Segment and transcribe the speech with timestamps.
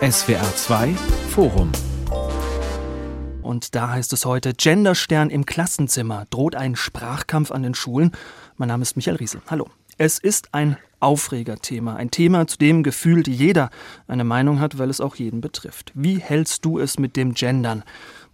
[0.00, 0.94] SWR 2
[1.30, 1.72] Forum
[3.42, 6.26] und da heißt es heute, Genderstern im Klassenzimmer.
[6.30, 8.12] Droht ein Sprachkampf an den Schulen?
[8.56, 9.42] Mein Name ist Michael Riesel.
[9.48, 9.68] Hallo.
[9.98, 13.70] Es ist ein Aufregerthema, ein Thema, zu dem gefühlt jeder
[14.06, 15.90] eine Meinung hat, weil es auch jeden betrifft.
[15.94, 17.82] Wie hältst du es mit dem Gendern?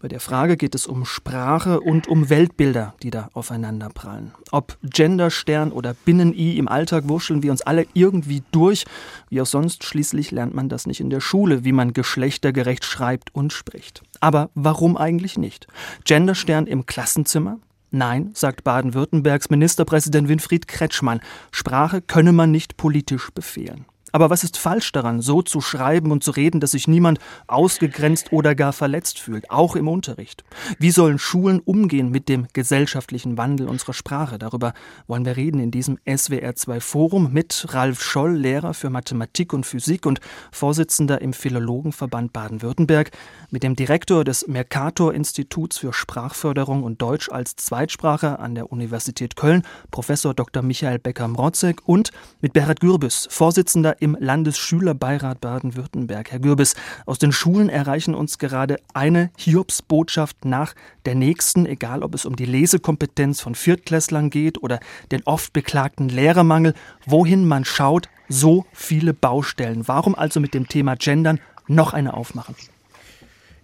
[0.06, 4.30] Bei der Frage geht es um Sprache und um Weltbilder, die da aufeinander prallen.
[4.52, 8.84] Ob Genderstern oder Binnen-I im Alltag wurscheln wir uns alle irgendwie durch.
[9.30, 13.34] Wie auch sonst, schließlich lernt man das nicht in der Schule, wie man geschlechtergerecht schreibt
[13.34, 14.04] und spricht.
[14.20, 15.66] Aber warum eigentlich nicht?
[16.04, 17.58] Genderstern im Klassenzimmer?
[17.90, 21.18] Nein, sagt Baden-Württembergs Ministerpräsident Winfried Kretschmann,
[21.50, 23.86] Sprache könne man nicht politisch befehlen.
[24.16, 28.32] Aber was ist falsch daran, so zu schreiben und zu reden, dass sich niemand ausgegrenzt
[28.32, 30.42] oder gar verletzt fühlt, auch im Unterricht?
[30.78, 34.38] Wie sollen Schulen umgehen mit dem gesellschaftlichen Wandel unserer Sprache?
[34.38, 34.72] Darüber
[35.06, 40.06] wollen wir reden in diesem SWR2 Forum mit Ralf Scholl, Lehrer für Mathematik und Physik
[40.06, 43.10] und Vorsitzender im Philologenverband Baden-Württemberg,
[43.50, 49.36] mit dem Direktor des Mercator Instituts für Sprachförderung und Deutsch als Zweitsprache an der Universität
[49.36, 50.62] Köln, Professor Dr.
[50.62, 56.30] Michael Becker-Mrotzek und mit Berat Gürbis, Vorsitzender im Landesschülerbeirat Baden-Württemberg.
[56.30, 56.74] Herr Gürbis,
[57.06, 60.74] aus den Schulen erreichen uns gerade eine Hiobsbotschaft nach
[61.06, 64.78] der nächsten, egal ob es um die Lesekompetenz von Viertklässlern geht oder
[65.10, 66.74] den oft beklagten Lehrermangel.
[67.06, 69.88] Wohin man schaut, so viele Baustellen.
[69.88, 72.54] Warum also mit dem Thema Gendern noch eine aufmachen?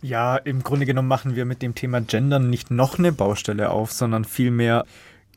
[0.04, 3.92] Ja, im Grunde genommen machen wir mit dem Thema Gendern nicht noch eine Baustelle auf,
[3.92, 4.84] sondern vielmehr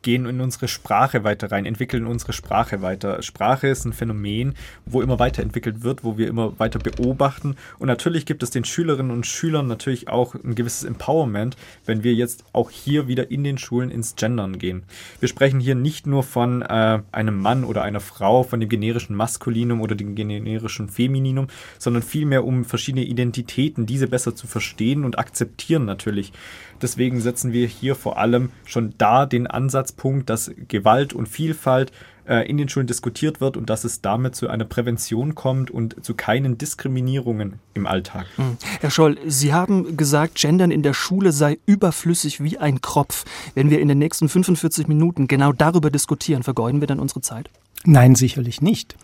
[0.06, 3.23] gehen in unsere Sprache weiter rein, entwickeln unsere Sprache weiter.
[3.23, 4.53] Sprache ist ein Phänomen,
[4.86, 7.56] wo immer weiterentwickelt wird, wo wir immer weiter beobachten.
[7.80, 12.14] Und natürlich gibt es den Schülerinnen und Schülern natürlich auch ein gewisses Empowerment, wenn wir
[12.14, 14.84] jetzt auch hier wieder in den Schulen ins Gendern gehen.
[15.20, 19.16] Wir sprechen hier nicht nur von äh, einem Mann oder einer Frau, von dem generischen
[19.16, 21.47] Maskulinum oder dem generischen Femininum,
[21.80, 26.31] sondern vielmehr um verschiedene Identitäten, diese besser zu verstehen und akzeptieren natürlich.
[26.81, 31.91] Deswegen setzen wir hier vor allem schon da den Ansatzpunkt, dass Gewalt und Vielfalt
[32.28, 36.03] äh, in den Schulen diskutiert wird und dass es damit zu einer Prävention kommt und
[36.03, 38.25] zu keinen Diskriminierungen im Alltag.
[38.36, 38.58] Hm.
[38.80, 43.25] Herr Scholl, Sie haben gesagt, Gendern in der Schule sei überflüssig wie ein Kropf.
[43.53, 47.50] Wenn wir in den nächsten 45 Minuten genau darüber diskutieren, vergeuden wir dann unsere Zeit?
[47.86, 48.96] Nein, sicherlich nicht.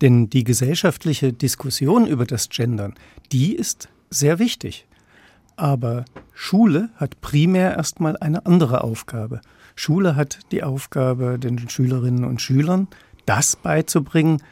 [0.00, 2.94] Denn die gesellschaftliche Diskussion über das Gendern,
[3.30, 4.86] die ist sehr wichtig.
[5.56, 9.40] Aber Schule hat primär erstmal eine andere Aufgabe.
[9.74, 12.88] Schule hat die Aufgabe, den Schülerinnen und Schülern
[13.26, 14.42] das beizubringen,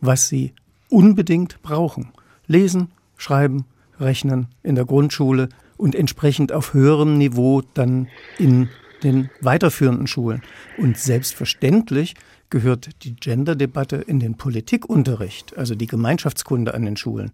[0.00, 0.52] was sie
[0.88, 2.12] unbedingt brauchen.
[2.46, 3.64] Lesen, schreiben,
[3.98, 8.68] rechnen in der Grundschule und entsprechend auf höherem Niveau dann in
[9.02, 10.42] den weiterführenden Schulen.
[10.76, 12.14] Und selbstverständlich
[12.50, 17.32] gehört die Gender-Debatte in den Politikunterricht, also die Gemeinschaftskunde an den Schulen.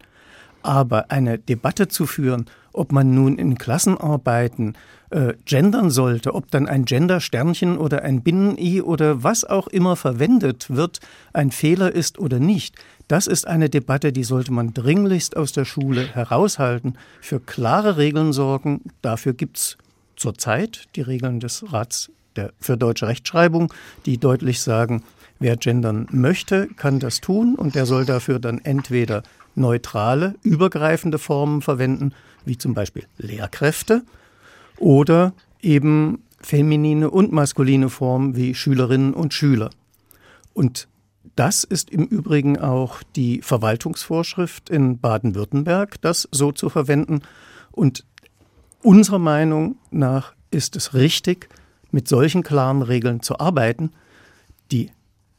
[0.63, 4.75] Aber eine Debatte zu führen, ob man nun in Klassenarbeiten
[5.11, 10.67] äh, gendern sollte, ob dann ein Gender-Sternchen oder ein Binnen-I oder was auch immer verwendet
[10.69, 11.01] wird,
[11.33, 12.77] ein Fehler ist oder nicht,
[13.09, 18.33] das ist eine Debatte, die sollte man dringlichst aus der Schule heraushalten, für klare Regeln
[18.33, 18.81] sorgen.
[19.01, 19.79] Dafür gibt es
[20.17, 23.73] zurzeit die Regeln des Rats der, für deutsche Rechtschreibung,
[24.07, 25.05] die deutlich sagen,
[25.39, 29.23] wer gendern möchte, kann das tun und der soll dafür dann entweder
[29.57, 32.13] neutrale, übergreifende Formen verwenden,
[32.45, 34.03] wie zum Beispiel Lehrkräfte,
[34.79, 39.71] oder eben feminine und maskuline Formen wie Schülerinnen und Schüler.
[40.55, 40.89] Und
[41.35, 47.21] das ist im Übrigen auch die Verwaltungsvorschrift in Baden-Württemberg, das so zu verwenden.
[47.73, 48.05] Und
[48.83, 51.49] unserer Meinung nach ist es richtig,
[51.91, 53.91] mit solchen klaren Regeln zu arbeiten.
[54.71, 54.91] Die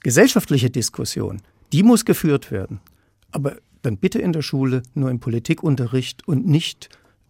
[0.01, 1.41] gesellschaftliche Diskussion,
[1.71, 2.79] die muss geführt werden.
[3.31, 3.57] Aber
[3.87, 6.89] dann bitte in der Schule nur im Politikunterricht und nicht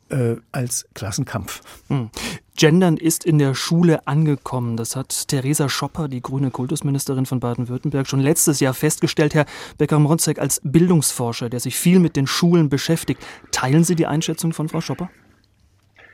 [0.09, 1.61] äh, als Klassenkampf.
[1.89, 2.09] Hm.
[2.57, 4.75] Gendern ist in der Schule angekommen.
[4.75, 9.35] Das hat Theresa Schopper, die grüne Kultusministerin von Baden-Württemberg, schon letztes Jahr festgestellt.
[9.35, 9.45] Herr
[9.77, 14.69] Becker-Mronzek, als Bildungsforscher, der sich viel mit den Schulen beschäftigt, teilen Sie die Einschätzung von
[14.69, 15.11] Frau Schopper?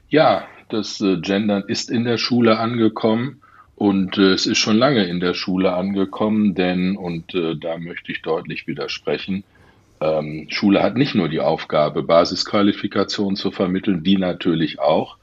[0.10, 3.39] Ja, das äh, Gendern ist in der Schule angekommen.
[3.75, 8.12] Und äh, es ist schon lange in der Schule angekommen, denn, und äh, da möchte
[8.12, 9.44] ich deutlich widersprechen,
[10.03, 15.17] ähm, Schule hat nicht nur die Aufgabe, Basisqualifikationen zu vermitteln, die natürlich auch,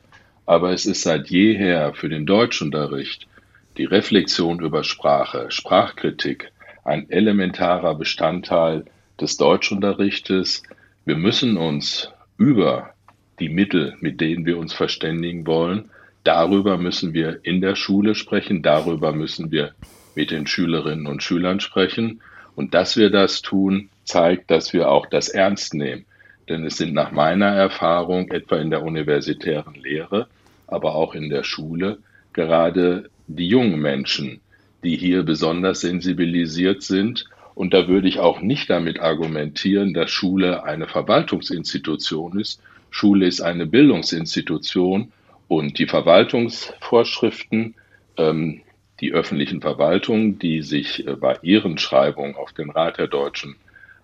[0.46, 3.28] aber es ist seit jeher für den Deutschunterricht
[3.76, 6.50] die Reflexion über Sprache, Sprachkritik
[6.82, 8.86] ein elementarer Bestandteil
[9.20, 10.62] des Deutschunterrichtes.
[11.04, 12.94] Wir müssen uns über
[13.38, 15.90] die Mittel, mit denen wir uns verständigen wollen,
[16.24, 19.74] darüber müssen wir in der Schule sprechen, darüber müssen wir
[20.14, 22.22] mit den Schülerinnen und Schülern sprechen.
[22.56, 26.04] Und dass wir das tun, zeigt, dass wir auch das ernst nehmen.
[26.48, 30.26] Denn es sind nach meiner Erfahrung etwa in der universitären Lehre,
[30.66, 31.98] aber auch in der Schule
[32.32, 34.40] gerade die jungen Menschen,
[34.82, 37.26] die hier besonders sensibilisiert sind.
[37.54, 42.60] Und da würde ich auch nicht damit argumentieren, dass Schule eine Verwaltungsinstitution ist.
[42.90, 45.12] Schule ist eine Bildungsinstitution
[45.46, 47.74] und die Verwaltungsvorschriften,
[48.16, 48.62] ähm,
[49.00, 53.56] die öffentlichen Verwaltungen, die sich äh, bei ihren Schreibungen auf den Rat der deutschen,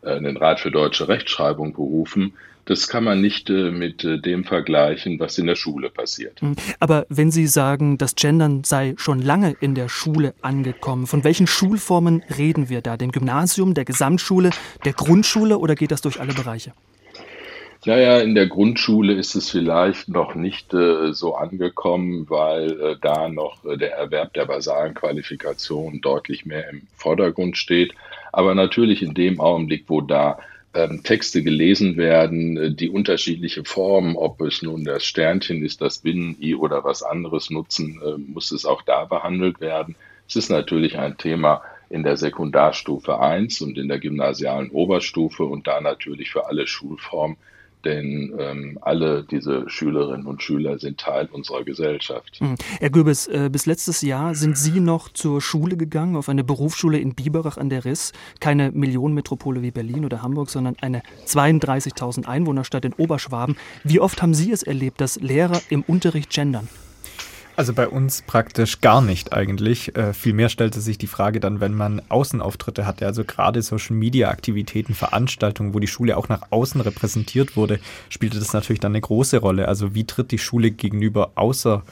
[0.07, 2.33] äh, den Rat für deutsche Rechtschreibung berufen,
[2.67, 6.41] das kann man nicht äh, mit äh, dem vergleichen, was in der Schule passiert.
[6.41, 6.57] Hm.
[6.81, 11.47] Aber wenn Sie sagen, das Gendern sei schon lange in der Schule angekommen, von welchen
[11.47, 12.97] Schulformen reden wir da?
[12.97, 14.51] Dem Gymnasium, der Gesamtschule,
[14.85, 16.73] der Grundschule oder geht das durch alle Bereiche?
[17.85, 22.97] Ja, ja, in der Grundschule ist es vielleicht noch nicht äh, so angekommen, weil äh,
[23.01, 27.95] da noch äh, der Erwerb der basalen Qualifikation deutlich mehr im Vordergrund steht.
[28.37, 30.39] Aber natürlich in dem Augenblick, wo da
[30.75, 36.01] ähm, Texte gelesen werden, äh, die unterschiedliche Formen, ob es nun das Sternchen ist, das
[36.01, 39.97] Binnen-I oder was anderes nutzen, äh, muss es auch da behandelt werden.
[40.29, 45.67] Es ist natürlich ein Thema in der Sekundarstufe 1 und in der gymnasialen Oberstufe und
[45.67, 47.39] da natürlich für alle Schulformen
[47.87, 52.41] denn ähm, alle diese Schülerinnen und Schüler sind Teil unserer Gesellschaft.
[52.41, 52.57] Mhm.
[52.81, 56.99] Herr Göbes, äh, bis letztes Jahr sind Sie noch zur Schule gegangen, auf eine Berufsschule
[56.99, 58.13] in Biberach an der Riss.
[58.41, 63.57] Keine Millionenmetropole wie Berlin oder Hamburg, sondern eine 32.000 Einwohnerstadt in Oberschwaben.
[63.85, 66.69] Wie oft haben Sie es erlebt, dass Lehrer im Unterricht gendern?
[67.57, 69.97] Also bei uns praktisch gar nicht eigentlich.
[69.97, 75.73] Äh, vielmehr stellte sich die Frage dann, wenn man Außenauftritte hatte, also gerade Social-Media-Aktivitäten, Veranstaltungen,
[75.73, 77.81] wo die Schule auch nach außen repräsentiert wurde,
[78.11, 79.69] spielte das natürlich dann eine große Rolle.
[79.69, 81.83] Also wie tritt die Schule gegenüber außer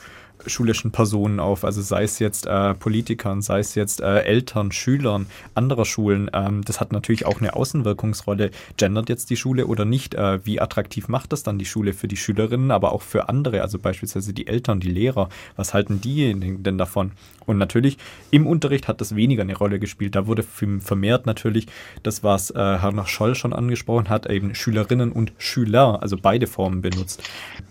[0.47, 5.27] schulischen Personen auf, also sei es jetzt äh, Politikern, sei es jetzt äh, Eltern, Schülern
[5.55, 6.31] anderer Schulen.
[6.33, 8.51] Ähm, das hat natürlich auch eine Außenwirkungsrolle.
[8.77, 10.15] Gendert jetzt die Schule oder nicht?
[10.15, 13.63] Äh, wie attraktiv macht das dann die Schule für die Schülerinnen, aber auch für andere,
[13.63, 15.29] also beispielsweise die Eltern, die Lehrer?
[15.57, 17.13] Was halten die denn davon?
[17.47, 17.99] Und natürlich
[18.31, 20.15] im Unterricht hat das weniger eine Rolle gespielt.
[20.15, 21.67] Da wurde vermehrt natürlich
[22.03, 26.81] das, was äh, Herr Scholl schon angesprochen hat, eben Schülerinnen und Schüler, also beide Formen
[26.81, 27.23] benutzt.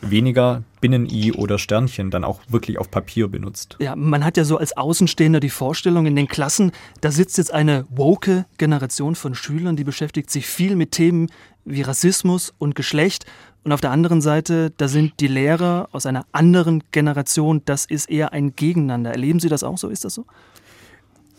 [0.01, 3.77] Weniger Binnen-I oder Sternchen dann auch wirklich auf Papier benutzt.
[3.79, 7.53] Ja, man hat ja so als Außenstehender die Vorstellung in den Klassen, da sitzt jetzt
[7.53, 11.29] eine woke Generation von Schülern, die beschäftigt sich viel mit Themen
[11.63, 13.25] wie Rassismus und Geschlecht.
[13.63, 18.09] Und auf der anderen Seite, da sind die Lehrer aus einer anderen Generation, das ist
[18.09, 19.11] eher ein Gegeneinander.
[19.11, 19.87] Erleben Sie das auch so?
[19.87, 20.25] Ist das so?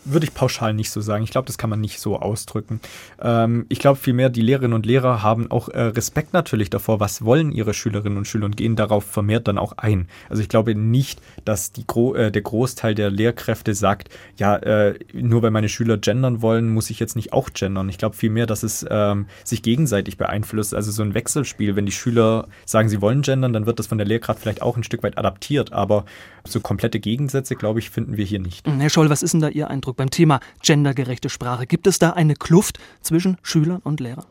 [0.05, 1.23] Würde ich pauschal nicht so sagen.
[1.23, 2.79] Ich glaube, das kann man nicht so ausdrücken.
[3.19, 7.25] Ähm, ich glaube vielmehr, die Lehrerinnen und Lehrer haben auch äh, Respekt natürlich davor, was
[7.25, 10.07] wollen ihre Schülerinnen und Schüler und gehen darauf vermehrt dann auch ein.
[10.29, 14.99] Also ich glaube nicht, dass die Gro äh, der Großteil der Lehrkräfte sagt, ja, äh,
[15.13, 17.89] nur weil meine Schüler gendern wollen, muss ich jetzt nicht auch gendern.
[17.89, 20.73] Ich glaube vielmehr, dass es ähm, sich gegenseitig beeinflusst.
[20.73, 23.97] Also so ein Wechselspiel, wenn die Schüler sagen, sie wollen gendern, dann wird das von
[23.97, 25.73] der Lehrkraft vielleicht auch ein Stück weit adaptiert.
[25.73, 26.05] Aber
[26.47, 28.67] so komplette Gegensätze, glaube ich, finden wir hier nicht.
[28.67, 29.95] Herr Scholl, was ist denn da Ihr Eindruck?
[29.95, 31.65] beim Thema gendergerechte Sprache.
[31.65, 34.25] Gibt es da eine Kluft zwischen Schülern und Lehrern?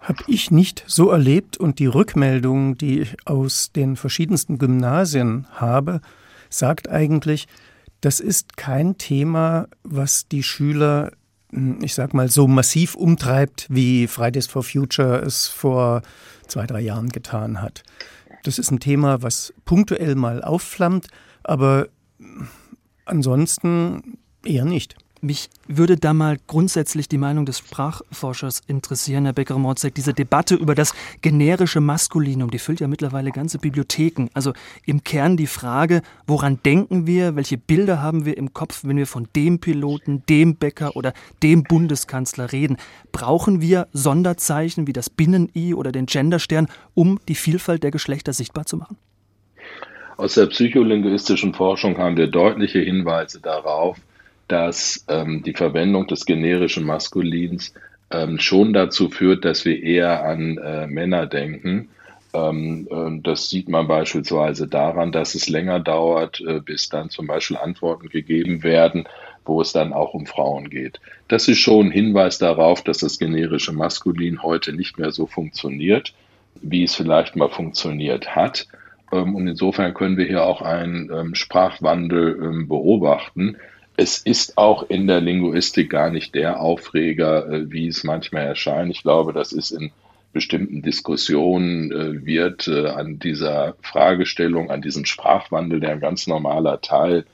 [0.00, 6.00] Habe ich nicht so erlebt und die Rückmeldung, die ich aus den verschiedensten Gymnasien habe,
[6.48, 7.48] sagt eigentlich,
[8.00, 11.10] das ist kein Thema, was die Schüler,
[11.50, 16.02] hm, ich sag mal, so massiv umtreibt, wie Fridays for Future es vor
[16.46, 17.82] zwei, drei Jahren getan hat.
[18.46, 21.08] Das ist ein Thema, was punktuell mal aufflammt,
[21.42, 21.88] aber
[23.04, 24.96] ansonsten Eher nicht.
[25.22, 29.94] Mich würde da mal grundsätzlich die Meinung des Sprachforschers interessieren, Herr Becker-Morzek.
[29.94, 30.92] Diese Debatte über das
[31.22, 34.28] generische Maskulinum, die füllt ja mittlerweile ganze Bibliotheken.
[34.34, 34.52] Also
[34.84, 39.06] im Kern die Frage, woran denken wir, welche Bilder haben wir im Kopf, wenn wir
[39.06, 42.76] von dem Piloten, dem Bäcker oder dem Bundeskanzler reden?
[43.10, 48.66] Brauchen wir Sonderzeichen wie das Binnen-I oder den Genderstern, um die Vielfalt der Geschlechter sichtbar
[48.66, 48.98] zu machen?
[50.18, 53.98] Aus der psycholinguistischen Forschung haben wir deutliche Hinweise darauf,
[54.48, 57.74] dass ähm, die Verwendung des generischen Maskulins
[58.10, 61.88] ähm, schon dazu führt, dass wir eher an äh, Männer denken.
[62.32, 67.56] Ähm, das sieht man beispielsweise daran, dass es länger dauert, äh, bis dann zum Beispiel
[67.56, 69.08] Antworten gegeben werden,
[69.44, 71.00] wo es dann auch um Frauen geht.
[71.28, 76.14] Das ist schon ein Hinweis darauf, dass das generische Maskulin heute nicht mehr so funktioniert,
[76.62, 78.66] wie es vielleicht mal funktioniert hat.
[79.12, 83.56] Ähm, und insofern können wir hier auch einen ähm, Sprachwandel ähm, beobachten
[83.96, 88.90] es ist auch in der Linguistik gar nicht der Aufreger, äh, wie es manchmal erscheint.
[88.90, 89.90] Ich glaube, das ist in
[90.32, 96.80] bestimmten Diskussionen äh, wird äh, an dieser Fragestellung, an diesem Sprachwandel, der ein ganz normaler
[96.82, 97.24] Teil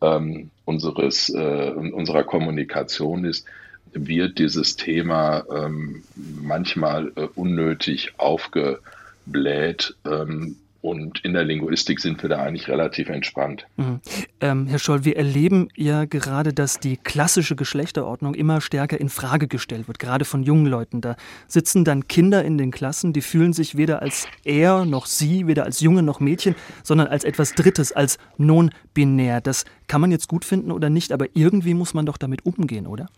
[0.00, 3.46] ähm, unseres, unserer Kommunikation ist,
[3.92, 6.02] wird dieses Thema ähm,
[6.40, 9.94] manchmal unnötig aufgebläht.
[10.06, 13.66] Ähm, und in der Linguistik sind wir da eigentlich relativ entspannt.
[13.78, 14.00] Mhm.
[14.42, 19.48] Ähm, Herr Scholl, wir erleben ja gerade, dass die klassische Geschlechterordnung immer stärker in Frage
[19.48, 21.00] gestellt wird, gerade von jungen Leuten.
[21.00, 21.16] Da
[21.48, 25.64] sitzen dann Kinder in den Klassen, die fühlen sich weder als er noch sie, weder
[25.64, 29.40] als Junge noch Mädchen, sondern als etwas Drittes, als non-binär.
[29.40, 32.86] Das kann man jetzt gut finden oder nicht, aber irgendwie muss man doch damit umgehen,
[32.86, 33.08] oder?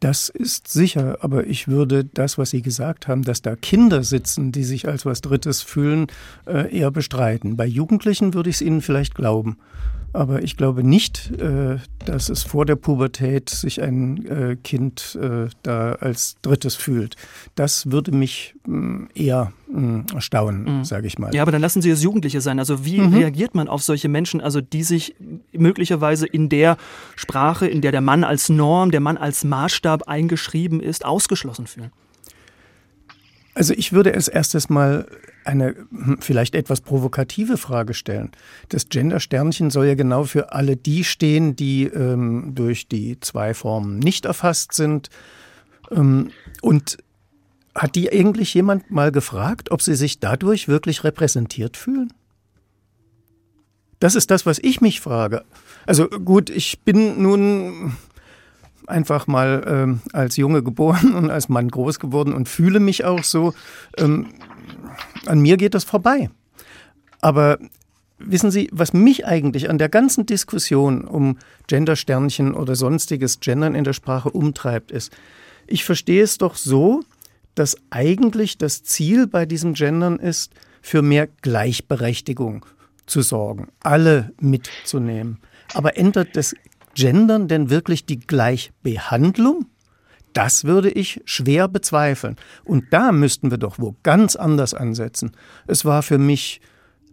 [0.00, 4.52] Das ist sicher, aber ich würde das, was Sie gesagt haben, dass da Kinder sitzen,
[4.52, 6.08] die sich als was Drittes fühlen,
[6.46, 7.56] äh, eher bestreiten.
[7.56, 9.56] Bei Jugendlichen würde ich es Ihnen vielleicht glauben.
[10.16, 15.50] Aber ich glaube nicht, äh, dass es vor der Pubertät sich ein äh, Kind äh,
[15.62, 17.16] da als Drittes fühlt.
[17.54, 20.84] Das würde mich mm, eher mm, erstaunen, mhm.
[20.84, 21.34] sage ich mal.
[21.34, 22.58] Ja, aber dann lassen Sie es Jugendliche sein.
[22.58, 23.12] Also wie mhm.
[23.12, 25.14] reagiert man auf solche Menschen, also die sich
[25.52, 26.78] möglicherweise in der
[27.14, 31.92] Sprache, in der der Mann als Norm, der Mann als Maßstab eingeschrieben ist, ausgeschlossen fühlen?
[33.52, 35.06] Also ich würde es erstes mal
[35.46, 38.30] eine hm, vielleicht etwas provokative Frage stellen.
[38.68, 43.98] Das Gender-Sternchen soll ja genau für alle die stehen, die ähm, durch die zwei Formen
[43.98, 45.08] nicht erfasst sind.
[45.90, 46.30] Ähm,
[46.62, 46.98] und
[47.74, 52.12] hat die eigentlich jemand mal gefragt, ob sie sich dadurch wirklich repräsentiert fühlen?
[54.00, 55.44] Das ist das, was ich mich frage.
[55.86, 57.96] Also gut, ich bin nun
[58.86, 63.24] einfach mal ähm, als Junge geboren und als Mann groß geworden und fühle mich auch
[63.24, 63.54] so.
[63.96, 64.28] Ähm,
[65.26, 66.30] an mir geht das vorbei.
[67.20, 67.58] Aber
[68.18, 73.84] wissen Sie, was mich eigentlich an der ganzen Diskussion um Gendersternchen oder sonstiges Gendern in
[73.84, 75.12] der Sprache umtreibt, ist,
[75.66, 77.02] ich verstehe es doch so,
[77.54, 82.64] dass eigentlich das Ziel bei diesem Gendern ist, für mehr Gleichberechtigung
[83.06, 85.38] zu sorgen, alle mitzunehmen.
[85.74, 86.54] Aber ändert das
[86.94, 89.66] Gendern denn wirklich die Gleichbehandlung?
[90.36, 92.36] Das würde ich schwer bezweifeln.
[92.62, 95.32] Und da müssten wir doch wo ganz anders ansetzen.
[95.66, 96.60] Es war für mich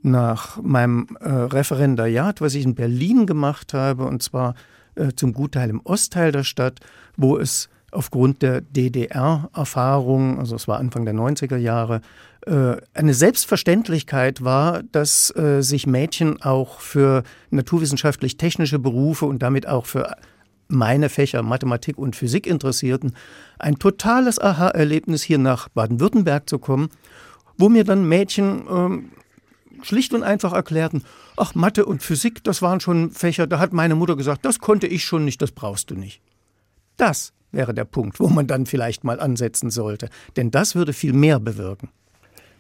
[0.02, 4.56] nach meinem äh, Referendariat, was ich in Berlin gemacht habe, und zwar
[4.96, 6.82] äh, zum Gutteil im Ostteil der Stadt,
[7.16, 12.02] wo es aufgrund der DDR-Erfahrung, also es war Anfang der 90er Jahre,
[12.46, 19.86] äh, eine Selbstverständlichkeit war, dass äh, sich Mädchen auch für naturwissenschaftlich-technische Berufe und damit auch
[19.86, 20.18] für
[20.74, 23.16] meine Fächer Mathematik und Physik interessierten,
[23.60, 26.90] ein totales Aha-Erlebnis hier nach Baden-Württemberg zu kommen,
[27.58, 29.12] wo mir dann Mädchen ähm,
[29.82, 31.04] schlicht und einfach erklärten,
[31.38, 34.88] ach, Mathe und Physik, das waren schon Fächer, da hat meine Mutter gesagt, das konnte
[34.88, 36.22] ich schon nicht, das brauchst du nicht.
[36.98, 41.14] Das wäre der Punkt, wo man dann vielleicht mal ansetzen sollte, denn das würde viel
[41.14, 41.90] mehr bewirken.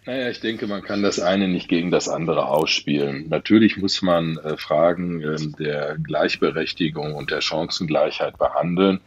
[0.05, 3.29] Naja, ich denke, man kann das eine nicht gegen das andere ausspielen.
[3.29, 8.99] Natürlich muss man äh, Fragen äh, der Gleichberechtigung und der Chancengleichheit behandeln.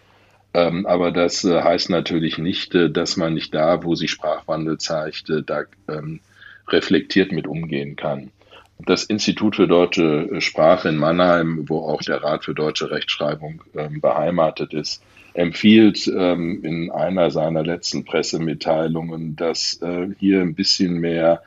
[0.55, 4.79] Ähm, aber das äh, heißt natürlich nicht, äh, dass man nicht da, wo sich Sprachwandel
[4.79, 6.21] zeigt, äh, da ähm,
[6.69, 8.31] reflektiert mit umgehen kann.
[8.79, 13.63] Das Institut für deutsche äh, Sprache in Mannheim, wo auch der Rat für deutsche Rechtschreibung
[13.75, 15.03] ähm, beheimatet ist,
[15.37, 21.43] empfiehlt ähm, in einer seiner letzten Pressemitteilungen, dass äh, hier ein bisschen mehr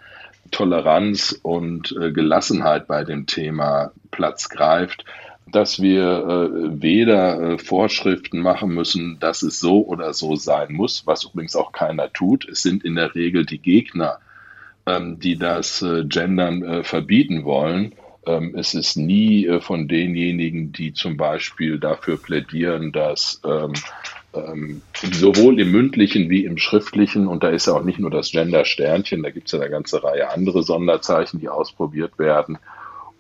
[0.52, 5.06] Toleranz und äh, Gelassenheit bei dem Thema Platz greift,
[5.52, 11.06] dass wir äh, weder äh, Vorschriften machen müssen, dass es so oder so sein muss,
[11.06, 12.48] was übrigens auch keiner tut.
[12.48, 14.20] Es sind in der Regel die Gegner,
[14.86, 17.94] ähm, die das äh, Gendern äh, verbieten wollen.
[18.30, 23.74] Ähm, es ist nie äh, von denjenigen, die zum Beispiel dafür plädieren, dass ähm,
[24.36, 28.32] ähm, sowohl im mündlichen wie im schriftlichen, und da ist ja auch nicht nur das
[28.32, 32.60] Gender-Sternchen, da gibt es ja eine ganze Reihe andere Sonderzeichen, die ausprobiert werden.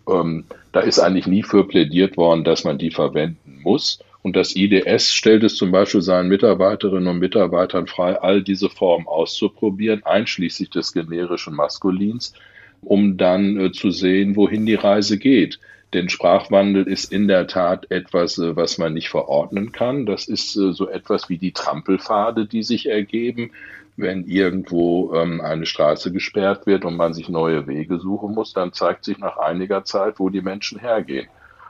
[0.08, 4.00] Ähm, da ist eigentlich nie für plädiert worden, dass man die verwenden muss.
[4.22, 9.08] Und das IDS stellt es zum Beispiel seinen Mitarbeiterinnen und Mitarbeitern frei, all diese Formen
[9.08, 12.34] auszuprobieren, einschließlich des generischen Maskulins,
[12.81, 15.59] um dann äh, zu sehen, wohin die Reise geht.
[15.93, 20.05] Denn Sprachwandel ist in der Tat etwas, äh, was man nicht verordnen kann.
[20.05, 23.51] Das ist äh, so etwas wie die Trampelpfade, die sich ergeben,
[23.98, 28.71] wenn irgendwo ähm, eine Straße gesperrt wird und man sich neue Wege suchen muss, dann
[28.71, 31.27] zeigt sich nach einiger Zeit, wo die Menschen hergehen.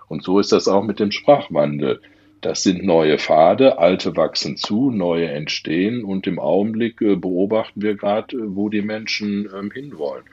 [0.07, 2.01] Und so ist das auch mit dem Sprachwandel.
[2.41, 8.55] Das sind neue Pfade, alte wachsen zu, neue entstehen und im Augenblick beobachten wir gerade,
[8.55, 10.23] wo die Menschen ähm, hinwollen.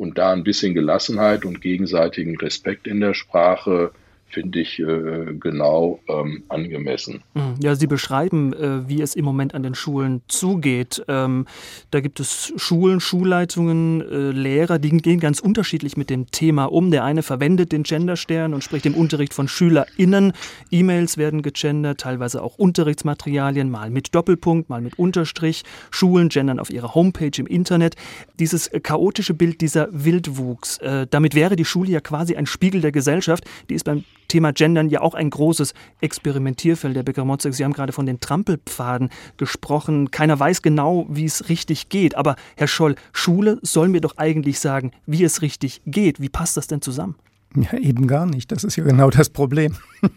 [0.00, 3.92] Und da ein bisschen Gelassenheit und gegenseitigen Respekt in der Sprache
[4.30, 7.22] finde ich äh, genau ähm, angemessen.
[7.34, 11.02] Hm, ja, Sie beschreiben, äh, wie es im Moment an den Schulen zugeht.
[11.08, 11.46] Ähm,
[11.90, 16.90] da gibt es Schulen, Schulleitungen, äh, Lehrer, die gehen ganz unterschiedlich mit dem Thema um.
[16.90, 20.32] Der eine verwendet den Genderstern und spricht im Unterricht von SchülerInnen.
[20.70, 25.64] E-Mails werden gegendert, teilweise auch Unterrichtsmaterialien, mal mit Doppelpunkt, mal mit Unterstrich.
[25.90, 27.96] Schulen gendern auf ihrer Homepage im Internet.
[28.38, 32.80] Dieses äh, chaotische Bild, dieser Wildwuchs, äh, damit wäre die Schule ja quasi ein Spiegel
[32.80, 33.44] der Gesellschaft.
[33.68, 36.96] Die ist beim Thema Gendern ja auch ein großes Experimentierfeld.
[36.96, 40.10] Der Becker Motzek, Sie haben gerade von den Trampelpfaden gesprochen.
[40.10, 42.14] Keiner weiß genau, wie es richtig geht.
[42.16, 46.20] Aber Herr Scholl, Schule soll mir doch eigentlich sagen, wie es richtig geht.
[46.20, 47.16] Wie passt das denn zusammen?
[47.54, 48.50] Ja, eben gar nicht.
[48.52, 49.76] Das ist ja genau das Problem.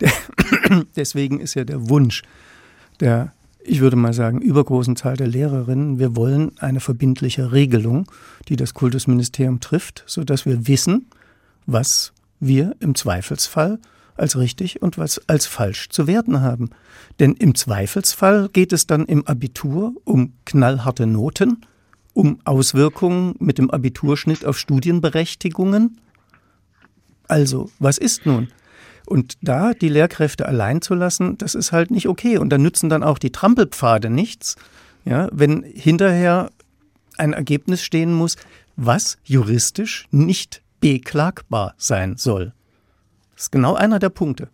[0.96, 2.22] Deswegen ist ja der Wunsch
[3.02, 8.10] der, ich würde mal sagen, übergroßen Zahl der Lehrerinnen, wir wollen eine verbindliche Regelung,
[8.48, 11.06] die das Kultusministerium trifft, sodass wir wissen,
[11.66, 12.12] was
[12.42, 13.78] wir im Zweifelsfall
[14.16, 16.70] als richtig und was als falsch zu werten haben.
[17.20, 21.64] Denn im Zweifelsfall geht es dann im Abitur um knallharte Noten,
[22.12, 25.98] um Auswirkungen mit dem Abiturschnitt auf Studienberechtigungen.
[27.28, 28.48] Also, was ist nun?
[29.06, 32.38] Und da die Lehrkräfte allein zu lassen, das ist halt nicht okay.
[32.38, 34.56] Und da nützen dann auch die Trampelpfade nichts,
[35.04, 36.50] ja, wenn hinterher
[37.16, 38.36] ein Ergebnis stehen muss,
[38.76, 42.52] was juristisch nicht beklagbar sein soll.
[43.34, 44.48] Das ist genau einer der Punkte.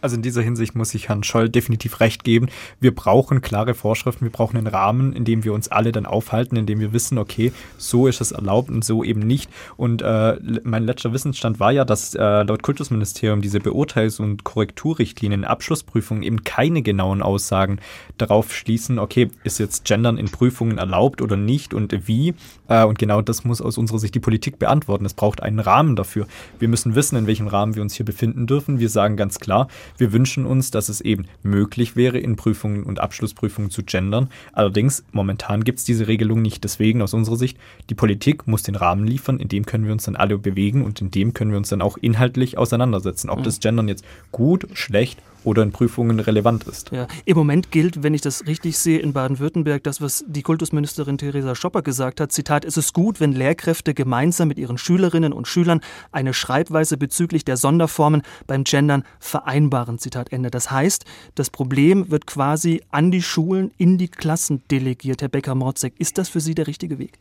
[0.00, 2.48] Also in dieser Hinsicht muss ich Herrn Scholl definitiv recht geben.
[2.78, 6.56] Wir brauchen klare Vorschriften, wir brauchen einen Rahmen, in dem wir uns alle dann aufhalten,
[6.56, 9.50] in dem wir wissen, okay, so ist es erlaubt und so eben nicht.
[9.76, 15.44] Und äh, mein letzter Wissensstand war ja, dass äh, laut Kultusministerium diese Beurteilungs- und Korrekturrichtlinien,
[15.44, 17.80] Abschlussprüfungen eben keine genauen Aussagen
[18.18, 22.34] darauf schließen, okay, ist jetzt Gendern in Prüfungen erlaubt oder nicht und wie.
[22.68, 25.04] Äh, und genau das muss aus unserer Sicht die Politik beantworten.
[25.04, 26.28] Es braucht einen Rahmen dafür.
[26.60, 28.78] Wir müssen wissen, in welchem Rahmen wir uns hier befinden dürfen.
[28.78, 33.00] Wir sagen ganz klar, wir wünschen uns, dass es eben möglich wäre, in Prüfungen und
[33.00, 34.28] Abschlussprüfungen zu gendern.
[34.52, 36.64] Allerdings, momentan gibt es diese Regelung nicht.
[36.64, 37.58] Deswegen aus unserer Sicht,
[37.90, 41.00] die Politik muss den Rahmen liefern, in dem können wir uns dann alle bewegen und
[41.00, 43.30] in dem können wir uns dann auch inhaltlich auseinandersetzen.
[43.30, 43.44] Ob mhm.
[43.44, 45.18] das Gendern jetzt gut, schlecht
[45.48, 46.92] oder in Prüfungen relevant ist.
[46.92, 51.16] Ja, Im Moment gilt, wenn ich das richtig sehe, in Baden-Württemberg das, was die Kultusministerin
[51.16, 52.30] Theresa Schopper gesagt hat.
[52.32, 55.80] Zitat, es ist gut, wenn Lehrkräfte gemeinsam mit ihren Schülerinnen und Schülern
[56.12, 59.98] eine Schreibweise bezüglich der Sonderformen beim Gendern vereinbaren.
[59.98, 60.50] Zitat Ende.
[60.50, 65.22] Das heißt, das Problem wird quasi an die Schulen, in die Klassen delegiert.
[65.22, 67.12] Herr Becker-Morzek, ist das für Sie der richtige Weg?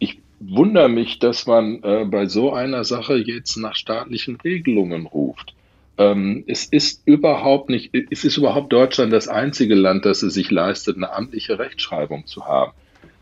[0.00, 5.54] Ich wundere mich, dass man äh, bei so einer Sache jetzt nach staatlichen Regelungen ruft.
[5.98, 10.50] Ähm, es ist überhaupt nicht, es ist überhaupt Deutschland das einzige Land, das es sich
[10.50, 12.72] leistet, eine amtliche Rechtschreibung zu haben.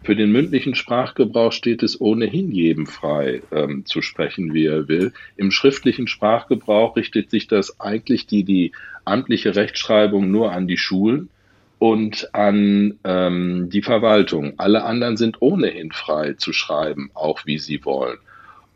[0.03, 5.13] Für den mündlichen Sprachgebrauch steht es ohnehin jedem frei, ähm, zu sprechen, wie er will.
[5.37, 8.73] Im schriftlichen Sprachgebrauch richtet sich das eigentlich die, die
[9.07, 11.31] amtliche Rechtschreibung nur an die Schulen
[11.79, 14.55] und an ähm, die Verwaltung.
[14.59, 18.19] Alle anderen sind ohnehin frei zu schreiben, auch wie sie wollen.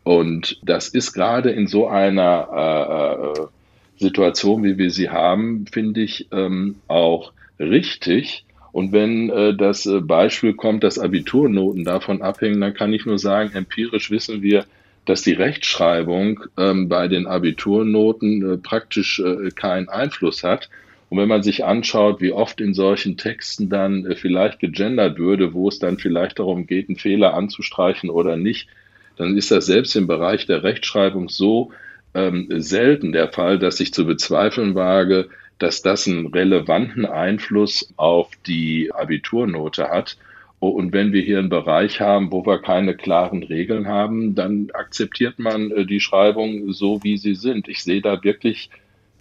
[0.03, 3.47] Und das ist gerade in so einer äh, äh,
[3.99, 8.45] Situation, wie wir sie haben, finde ich ähm, auch richtig.
[8.71, 13.19] Und wenn äh, das äh, Beispiel kommt, dass Abiturnoten davon abhängen, dann kann ich nur
[13.19, 14.65] sagen, empirisch wissen wir,
[15.05, 20.69] dass die Rechtschreibung ähm, bei den Abiturnoten äh, praktisch äh, keinen Einfluss hat.
[21.09, 25.53] Und wenn man sich anschaut, wie oft in solchen Texten dann äh, vielleicht gegendert würde,
[25.53, 28.69] wo es dann vielleicht darum geht, einen Fehler anzustreichen oder nicht,
[29.17, 31.71] dann ist das selbst im Bereich der Rechtschreibung so
[32.13, 38.29] ähm, selten der Fall, dass ich zu bezweifeln wage, dass das einen relevanten Einfluss auf
[38.47, 40.17] die Abiturnote hat.
[40.59, 45.39] Und wenn wir hier einen Bereich haben, wo wir keine klaren Regeln haben, dann akzeptiert
[45.39, 47.67] man äh, die Schreibung so, wie sie sind.
[47.67, 48.69] Ich sehe da wirklich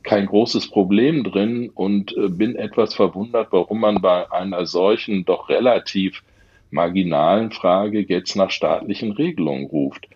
[0.03, 5.48] kein großes Problem drin und äh, bin etwas verwundert, warum man bei einer solchen doch
[5.48, 6.22] relativ
[6.70, 10.09] marginalen Frage jetzt nach staatlichen Regelungen ruft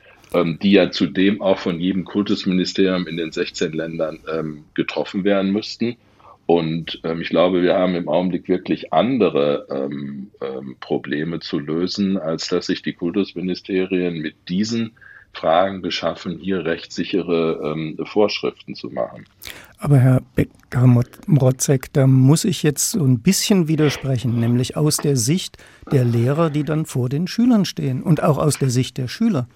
[0.61, 5.97] die ja zudem auch von jedem Kultusministerium in den 16 Ländern ähm, getroffen werden müssten.
[6.47, 12.19] Und ähm, ich glaube, wir haben im Augenblick wirklich andere ähm, ähm, Probleme zu lösen,
[12.19, 14.93] als dass sich die Kultusministerien mit diesen
[15.33, 19.25] Fragen beschaffen, hier rechtssichere ähm, Vorschriften zu machen.
[19.79, 25.57] Aber Herr Becker-Mrotzek, da muss ich jetzt so ein bisschen widersprechen, nämlich aus der Sicht
[25.91, 29.49] der Lehrer, die dann vor den Schülern stehen und auch aus der Sicht der Schüler.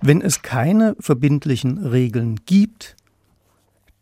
[0.00, 2.96] Wenn es keine verbindlichen Regeln gibt,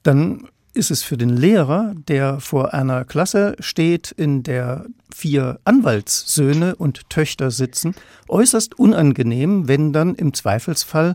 [0.03, 6.77] dann ist es für den Lehrer, der vor einer Klasse steht, in der vier Anwaltssöhne
[6.77, 7.95] und Töchter sitzen,
[8.29, 11.15] äußerst unangenehm, wenn dann im Zweifelsfall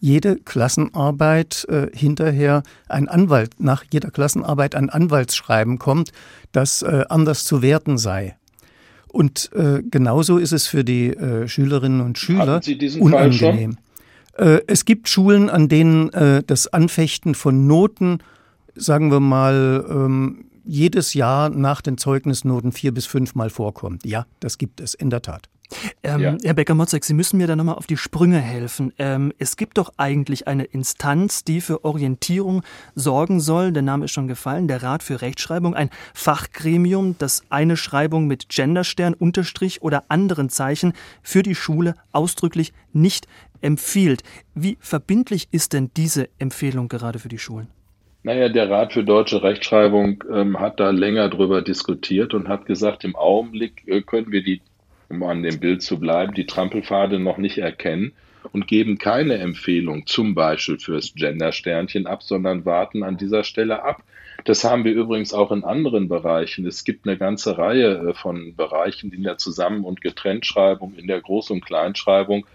[0.00, 6.10] jede Klassenarbeit äh, hinterher ein Anwalt, nach jeder Klassenarbeit ein Anwaltsschreiben kommt,
[6.52, 8.36] das äh, anders zu werten sei.
[9.08, 12.60] Und äh, genauso ist es für die äh, Schülerinnen und Schüler
[12.98, 13.76] unangenehm.
[14.40, 18.18] Äh, es gibt Schulen, an denen äh, das Anfechten von Noten,
[18.74, 24.06] sagen wir mal, ähm, jedes Jahr nach den Zeugnisnoten vier bis fünfmal vorkommt.
[24.06, 25.48] Ja, das gibt es in der Tat.
[26.02, 26.36] Ähm, ja.
[26.42, 28.92] Herr Becker-Motzek, Sie müssen mir da nochmal auf die Sprünge helfen.
[28.98, 32.62] Ähm, es gibt doch eigentlich eine Instanz, die für Orientierung
[32.94, 33.72] sorgen soll.
[33.72, 35.74] Der Name ist schon gefallen, der Rat für Rechtschreibung.
[35.74, 42.72] Ein Fachgremium, das eine Schreibung mit Genderstern, Unterstrich oder anderen Zeichen für die Schule ausdrücklich
[42.92, 43.28] nicht
[43.60, 44.22] empfiehlt.
[44.54, 47.68] Wie verbindlich ist denn diese Empfehlung gerade für die Schulen?
[48.22, 53.04] Naja, der Rat für deutsche Rechtschreibung ähm, hat da länger drüber diskutiert und hat gesagt,
[53.04, 54.60] im Augenblick äh, können wir die
[55.10, 58.12] um an dem Bild zu bleiben, die Trampelpfade noch nicht erkennen
[58.52, 64.02] und geben keine Empfehlung, zum Beispiel fürs Gender-Sternchen ab, sondern warten an dieser Stelle ab.
[64.44, 66.66] Das haben wir übrigens auch in anderen Bereichen.
[66.66, 71.22] Es gibt eine ganze Reihe äh, von Bereichen in der Zusammen- und Getrenntschreibung, in der
[71.22, 72.46] Groß- und Kleinschreibung,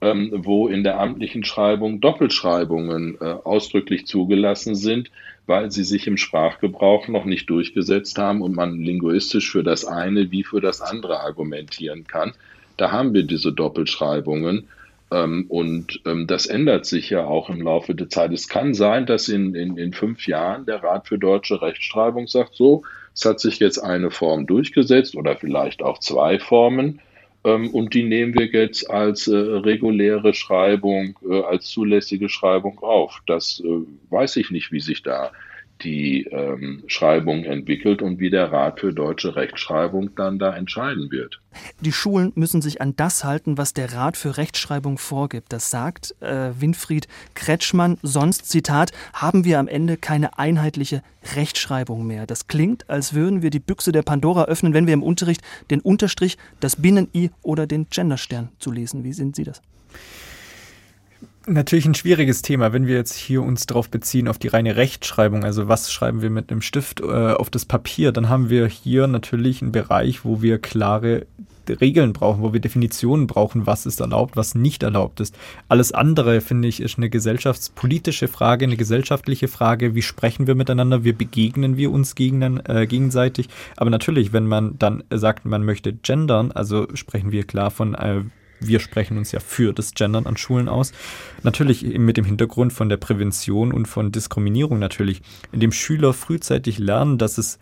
[0.00, 5.10] ähm, wo in der amtlichen Schreibung Doppelschreibungen äh, ausdrücklich zugelassen sind,
[5.46, 10.30] weil sie sich im Sprachgebrauch noch nicht durchgesetzt haben und man linguistisch für das eine
[10.30, 12.34] wie für das andere argumentieren kann.
[12.76, 14.68] Da haben wir diese Doppelschreibungen.
[15.10, 18.32] Ähm, und ähm, das ändert sich ja auch im Laufe der Zeit.
[18.32, 22.54] Es kann sein, dass in, in, in fünf Jahren der Rat für deutsche Rechtschreibung sagt,
[22.54, 22.82] so,
[23.14, 27.00] es hat sich jetzt eine Form durchgesetzt oder vielleicht auch zwei Formen.
[27.44, 33.22] Ähm, und die nehmen wir jetzt als äh, reguläre Schreibung, äh, als zulässige Schreibung auf.
[33.26, 35.32] Das äh, weiß ich nicht, wie sich da
[35.82, 41.40] die ähm, Schreibung entwickelt und wie der Rat für deutsche Rechtschreibung dann da entscheiden wird.
[41.80, 45.52] Die Schulen müssen sich an das halten, was der Rat für Rechtschreibung vorgibt.
[45.52, 47.98] Das sagt äh, Winfried Kretschmann.
[48.02, 51.02] Sonst, Zitat, haben wir am Ende keine einheitliche
[51.36, 52.26] Rechtschreibung mehr.
[52.26, 55.80] Das klingt, als würden wir die Büchse der Pandora öffnen, wenn wir im Unterricht den
[55.80, 59.04] Unterstrich, das Binnen-I oder den Genderstern zu lesen.
[59.04, 59.62] Wie sehen Sie das?
[61.50, 65.44] Natürlich ein schwieriges Thema, wenn wir jetzt hier uns darauf beziehen, auf die reine Rechtschreibung,
[65.44, 69.06] also was schreiben wir mit einem Stift äh, auf das Papier, dann haben wir hier
[69.06, 71.26] natürlich einen Bereich, wo wir klare
[71.68, 75.36] Regeln brauchen, wo wir Definitionen brauchen, was ist erlaubt, was nicht erlaubt ist.
[75.68, 79.94] Alles andere, finde ich, ist eine gesellschaftspolitische Frage, eine gesellschaftliche Frage.
[79.94, 81.04] Wie sprechen wir miteinander?
[81.04, 83.48] Wie begegnen wir uns gegen, äh, gegenseitig?
[83.76, 88.22] Aber natürlich, wenn man dann sagt, man möchte gendern, also sprechen wir klar von äh,
[88.60, 90.92] wir sprechen uns ja für das Gendern an Schulen aus.
[91.42, 97.18] Natürlich mit dem Hintergrund von der Prävention und von Diskriminierung natürlich, indem Schüler frühzeitig lernen,
[97.18, 97.58] dass es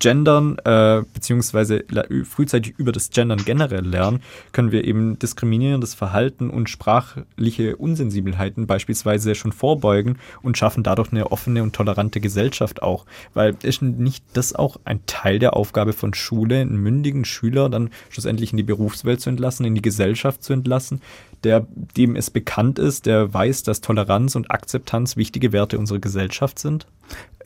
[0.00, 1.84] Gendern äh, beziehungsweise
[2.24, 9.34] frühzeitig über das Gendern generell lernen, können wir eben diskriminierendes Verhalten und sprachliche Unsensibelheiten beispielsweise
[9.34, 13.04] schon vorbeugen und schaffen dadurch eine offene und tolerante Gesellschaft auch.
[13.34, 17.90] Weil ist nicht das auch ein Teil der Aufgabe von Schule, einen mündigen Schüler dann
[18.08, 21.02] schlussendlich in die Berufswelt zu entlassen, in die Gesellschaft zu entlassen,
[21.44, 26.58] der dem es bekannt ist, der weiß, dass Toleranz und Akzeptanz wichtige Werte unserer Gesellschaft
[26.58, 26.86] sind?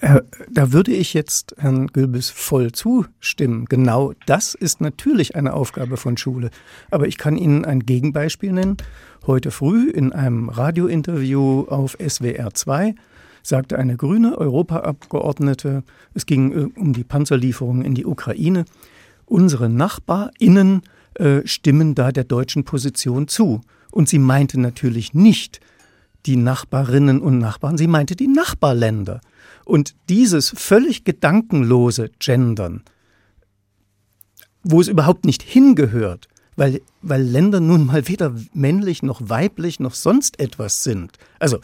[0.00, 3.66] Äh, da würde ich jetzt Herrn Gülbis voll zustimmen.
[3.66, 6.50] Genau das ist natürlich eine Aufgabe von Schule.
[6.90, 8.76] Aber ich kann Ihnen ein Gegenbeispiel nennen.
[9.26, 12.94] Heute früh in einem Radiointerview auf SWR 2
[13.42, 18.64] sagte eine grüne Europaabgeordnete, es ging äh, um die Panzerlieferungen in die Ukraine,
[19.26, 20.83] unsere Nachbarinnen
[21.14, 23.61] äh, stimmen da der deutschen Position zu.
[23.94, 25.61] Und sie meinte natürlich nicht
[26.26, 29.20] die Nachbarinnen und Nachbarn, sie meinte die Nachbarländer.
[29.64, 32.83] Und dieses völlig gedankenlose Gendern,
[34.64, 36.26] wo es überhaupt nicht hingehört,
[36.57, 41.16] weil, weil Länder nun mal weder männlich noch weiblich noch sonst etwas sind.
[41.38, 41.61] Also,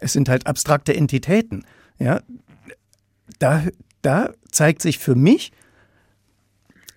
[0.00, 1.64] es sind halt abstrakte Entitäten.
[1.98, 2.20] Ja,
[3.38, 3.64] da,
[4.02, 5.50] da zeigt sich für mich,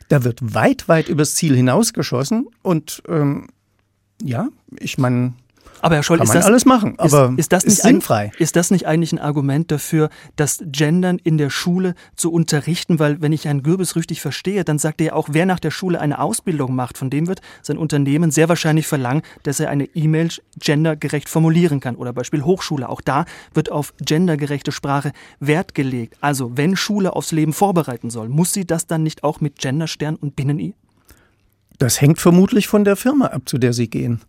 [0.10, 3.48] da wird weit, weit übers Ziel hinausgeschossen und ähm,
[4.24, 4.48] ja,
[4.80, 5.34] ich meine,
[5.84, 7.84] aber Herr Scholl, Kann ist man das, alles machen, aber ist, ist das nicht ist
[7.84, 8.32] sinnfrei.
[8.32, 13.00] Ein, ist das nicht eigentlich ein Argument dafür, das Gendern in der Schule zu unterrichten?
[13.00, 15.72] Weil wenn ich Herrn Gürbis richtig verstehe, dann sagt er ja auch, wer nach der
[15.72, 19.84] Schule eine Ausbildung macht, von dem wird sein Unternehmen sehr wahrscheinlich verlangen, dass er eine
[19.94, 21.98] E-Mail gendergerecht formulieren kann.
[21.98, 22.88] Oder Beispiel Hochschule.
[22.88, 26.16] Auch da wird auf gendergerechte Sprache Wert gelegt.
[26.22, 30.16] Also wenn Schule aufs Leben vorbereiten soll, muss sie das dann nicht auch mit Genderstern
[30.16, 30.76] und Binnen-I?
[31.80, 34.22] Das hängt vermutlich von der Firma ab, zu der Sie gehen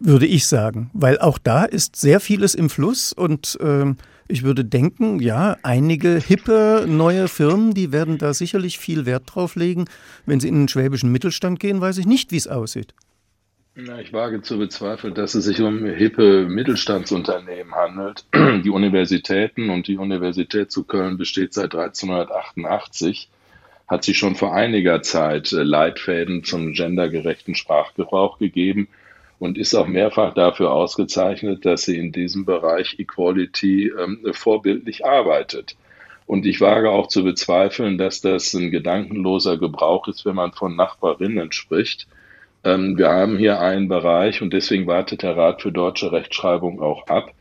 [0.00, 3.94] würde ich sagen, weil auch da ist sehr vieles im Fluss und äh,
[4.28, 9.56] ich würde denken, ja, einige hippe neue Firmen, die werden da sicherlich viel Wert drauf
[9.56, 9.86] legen.
[10.24, 12.94] Wenn sie in den schwäbischen Mittelstand gehen, weiß ich nicht, wie es aussieht.
[13.74, 18.24] Na, ich wage zu bezweifeln, dass es sich um hippe Mittelstandsunternehmen handelt.
[18.64, 23.28] Die Universitäten und die Universität zu Köln besteht seit 1388,
[23.90, 28.88] hat sie schon vor einiger Zeit äh, Leitfäden zum gendergerechten Sprachgebrauch gegeben
[29.38, 35.76] und ist auch mehrfach dafür ausgezeichnet, dass sie in diesem Bereich Equality ähm, vorbildlich arbeitet.
[36.26, 40.76] Und ich wage auch zu bezweifeln, dass das ein gedankenloser Gebrauch ist, wenn man von
[40.76, 42.06] Nachbarinnen spricht
[42.62, 47.06] ähm, wir haben hier einen Bereich und deswegen wartet der Rat für deutsche Rechtschreibung auch
[47.06, 47.32] ab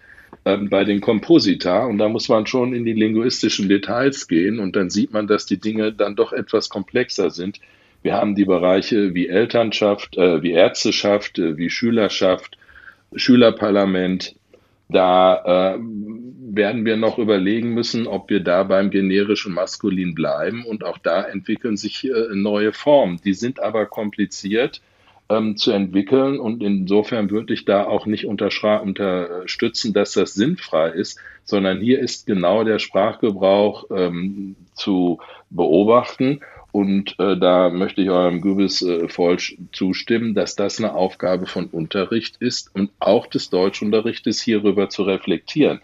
[0.57, 4.89] bei den Komposita und da muss man schon in die linguistischen Details gehen und dann
[4.89, 7.59] sieht man, dass die Dinge dann doch etwas komplexer sind.
[8.01, 12.57] Wir haben die Bereiche wie Elternschaft, äh, wie Ärzteschaft, äh, wie Schülerschaft,
[13.15, 14.35] Schülerparlament.
[14.87, 20.65] Da äh, werden wir noch überlegen müssen, ob wir da beim generischen Maskulin bleiben.
[20.65, 23.19] Und auch da entwickeln sich äh, neue Formen.
[23.23, 24.81] Die sind aber kompliziert
[25.29, 26.39] ähm, zu entwickeln.
[26.39, 32.27] Und insofern würde ich da auch nicht unterstützen, dass das sinnfrei ist, sondern hier ist
[32.27, 36.41] genau der Sprachgebrauch ähm, zu beobachten.
[36.71, 39.37] Und äh, da möchte ich eurem Gübis äh, voll
[39.71, 45.81] zustimmen, dass das eine Aufgabe von Unterricht ist und auch des Deutschunterrichtes hierüber zu reflektieren.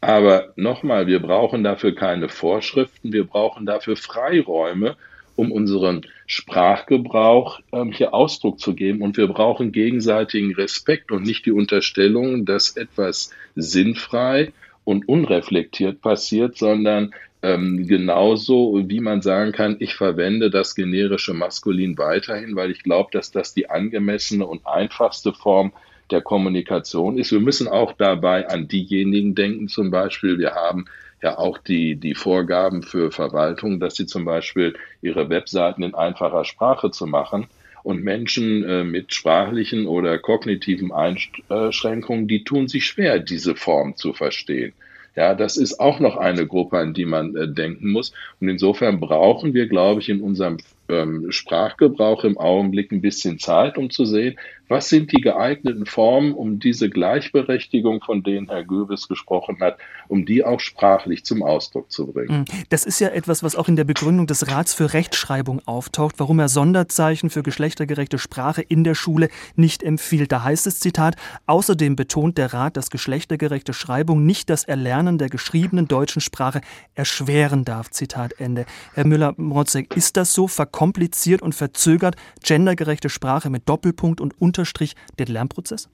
[0.00, 4.96] Aber nochmal, wir brauchen dafür keine Vorschriften, wir brauchen dafür Freiräume,
[5.42, 9.02] um unseren Sprachgebrauch ähm, hier Ausdruck zu geben.
[9.02, 14.52] Und wir brauchen gegenseitigen Respekt und nicht die Unterstellung, dass etwas sinnfrei
[14.84, 21.98] und unreflektiert passiert, sondern ähm, genauso wie man sagen kann, ich verwende das generische Maskulin
[21.98, 25.72] weiterhin, weil ich glaube, dass das die angemessene und einfachste Form
[26.12, 27.32] der Kommunikation ist.
[27.32, 30.84] Wir müssen auch dabei an diejenigen denken, zum Beispiel, wir haben
[31.22, 36.44] ja auch die, die Vorgaben für Verwaltung, dass sie zum Beispiel ihre Webseiten in einfacher
[36.44, 37.46] Sprache zu machen.
[37.84, 44.12] Und Menschen äh, mit sprachlichen oder kognitiven Einschränkungen, die tun sich schwer, diese Form zu
[44.12, 44.72] verstehen.
[45.14, 48.12] Ja, das ist auch noch eine Gruppe, an die man äh, denken muss.
[48.40, 50.58] Und insofern brauchen wir, glaube ich, in unserem
[50.88, 54.38] ähm, Sprachgebrauch im Augenblick ein bisschen Zeit, um zu sehen,
[54.72, 59.76] was sind die geeigneten Formen, um diese Gleichberechtigung, von denen Herr Goebbels gesprochen hat,
[60.08, 62.46] um die auch sprachlich zum Ausdruck zu bringen.
[62.48, 62.64] Hm.
[62.70, 66.38] Das ist ja etwas, was auch in der Begründung des Rats für Rechtschreibung auftaucht, warum
[66.38, 70.32] er Sonderzeichen für geschlechtergerechte Sprache in der Schule nicht empfiehlt.
[70.32, 75.28] Da heißt es, Zitat, außerdem betont der Rat, dass geschlechtergerechte Schreibung nicht das Erlernen der
[75.28, 76.62] geschriebenen deutschen Sprache
[76.94, 77.90] erschweren darf.
[77.90, 78.64] Zitat Ende.
[78.94, 84.94] Herr Müller-Mrotzek, ist das so verkompliziert und verzögert gendergerechte Sprache mit Doppelpunkt und Unter Unterstrich
[85.18, 85.88] den Lernprozess?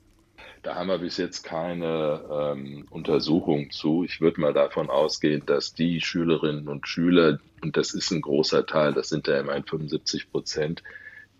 [0.62, 4.04] Da haben wir bis jetzt keine ähm, Untersuchung zu.
[4.04, 8.66] Ich würde mal davon ausgehen, dass die Schülerinnen und Schüler, und das ist ein großer
[8.66, 10.82] Teil, das sind ja immerhin 75 Prozent,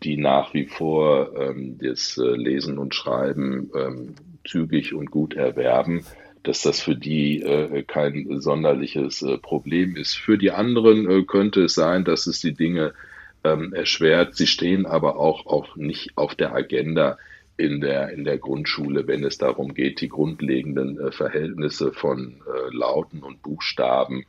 [0.03, 4.15] die nach wie vor ähm, das äh, Lesen und Schreiben ähm,
[4.47, 6.07] zügig und gut erwerben,
[6.45, 10.17] dass das für die äh, kein sonderliches äh, Problem ist.
[10.17, 12.95] Für die anderen äh, könnte es sein, dass es die Dinge
[13.45, 14.35] ähm, erschwert.
[14.37, 17.19] Sie stehen aber auch, auch nicht auf der Agenda
[17.57, 22.75] in der, in der Grundschule, wenn es darum geht, die grundlegenden äh, Verhältnisse von äh,
[22.75, 24.25] Lauten und Buchstaben,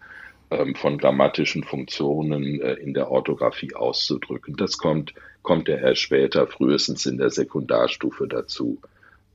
[0.52, 4.56] ähm, von grammatischen Funktionen äh, in der Orthographie auszudrücken.
[4.56, 8.80] Das kommt, kommt ja erst später, frühestens in der Sekundarstufe dazu.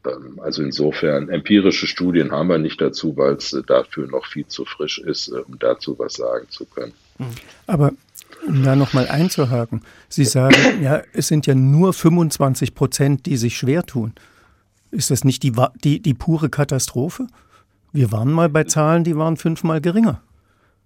[0.05, 4.49] Ähm, also insofern, empirische Studien haben wir nicht dazu, weil es äh, dafür noch viel
[4.49, 6.95] zu frisch ist, äh, um dazu was sagen zu können.
[7.67, 7.93] Aber
[8.47, 13.57] um da nochmal einzuhaken, Sie sagen, ja, es sind ja nur 25 Prozent, die sich
[13.57, 14.13] schwer tun.
[14.91, 17.27] Ist das nicht die, die, die pure Katastrophe?
[17.93, 20.21] Wir waren mal bei Zahlen, die waren fünfmal geringer.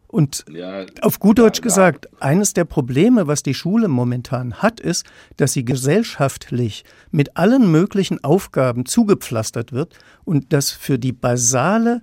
[0.07, 4.81] Und ja, auf gut Deutsch ja, gesagt, eines der Probleme, was die Schule momentan hat,
[4.81, 5.05] ist,
[5.37, 12.01] dass sie gesellschaftlich mit allen möglichen Aufgaben zugepflastert wird und dass für die basale,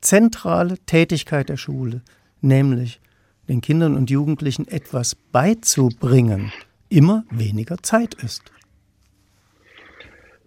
[0.00, 2.02] zentrale Tätigkeit der Schule,
[2.42, 3.00] nämlich
[3.48, 6.52] den Kindern und Jugendlichen etwas beizubringen,
[6.88, 8.42] immer weniger Zeit ist.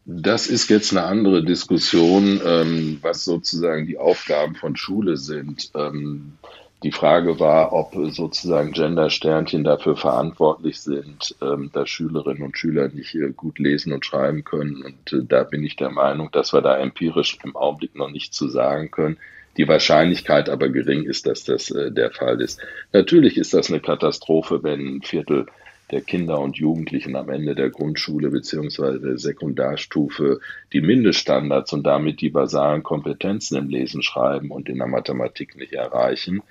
[0.08, 5.71] Das ist jetzt eine andere Diskussion, ähm, was sozusagen die Aufgaben von Schule sind.
[5.73, 6.34] Ähm,
[6.84, 13.17] die Frage war, ob sozusagen Gender-Sternchen dafür verantwortlich sind, ähm, dass Schülerinnen und Schüler nicht
[13.36, 14.84] gut lesen und schreiben können.
[14.84, 18.38] Und äh, da bin ich der Meinung, dass wir da empirisch im Augenblick noch nichts
[18.38, 19.17] zu sagen können
[19.58, 22.60] die Wahrscheinlichkeit aber gering ist, dass das äh, der Fall ist.
[22.94, 25.46] Natürlich ist das eine Katastrophe, wenn ein Viertel
[25.91, 29.00] der Kinder und Jugendlichen am Ende der Grundschule bzw.
[29.00, 30.39] der Sekundarstufe
[30.74, 35.74] die Mindeststandards und damit die basalen Kompetenzen im Lesen, Schreiben und in der Mathematik nicht
[35.74, 36.41] erreichen.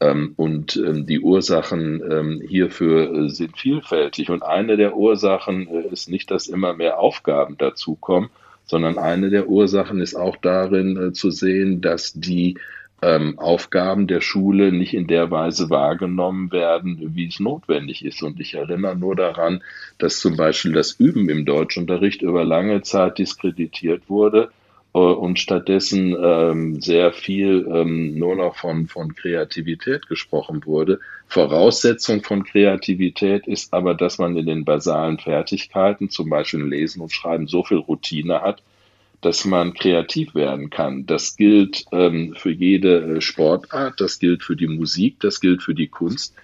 [0.00, 4.30] Ähm, und ähm, die Ursachen ähm, hierfür äh, sind vielfältig.
[4.30, 8.30] Und eine der Ursachen äh, ist nicht, dass immer mehr Aufgaben dazukommen,
[8.72, 12.56] sondern eine der Ursachen ist auch darin äh, zu sehen, dass die
[13.02, 18.22] ähm, Aufgaben der Schule nicht in der Weise wahrgenommen werden, wie es notwendig ist.
[18.22, 19.62] Und ich erinnere nur daran,
[19.98, 24.50] dass zum Beispiel das Üben im Deutschunterricht über lange Zeit diskreditiert wurde
[24.98, 31.00] und stattdessen ähm, sehr viel ähm, nur noch von, von Kreativität gesprochen wurde.
[31.28, 37.10] Voraussetzung von Kreativität ist aber, dass man in den basalen Fertigkeiten, zum Beispiel Lesen und
[37.10, 38.62] Schreiben, so viel Routine hat,
[39.22, 41.06] dass man kreativ werden kann.
[41.06, 45.74] Das gilt ähm, für jede äh, Sportart, das gilt für die Musik, das gilt für
[45.74, 46.34] die Kunst,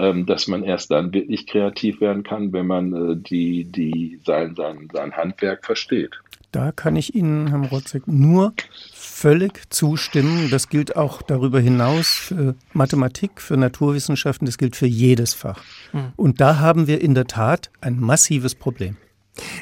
[0.00, 4.56] ähm, dass man erst dann wirklich kreativ werden kann, wenn man äh, die, die, sein,
[4.56, 6.18] sein, sein Handwerk versteht.
[6.54, 8.54] Da kann ich Ihnen, Herr Rotzek, nur
[8.92, 10.50] völlig zustimmen.
[10.52, 15.64] Das gilt auch darüber hinaus für Mathematik, für Naturwissenschaften, das gilt für jedes Fach.
[15.90, 16.12] Hm.
[16.14, 18.96] Und da haben wir in der Tat ein massives Problem.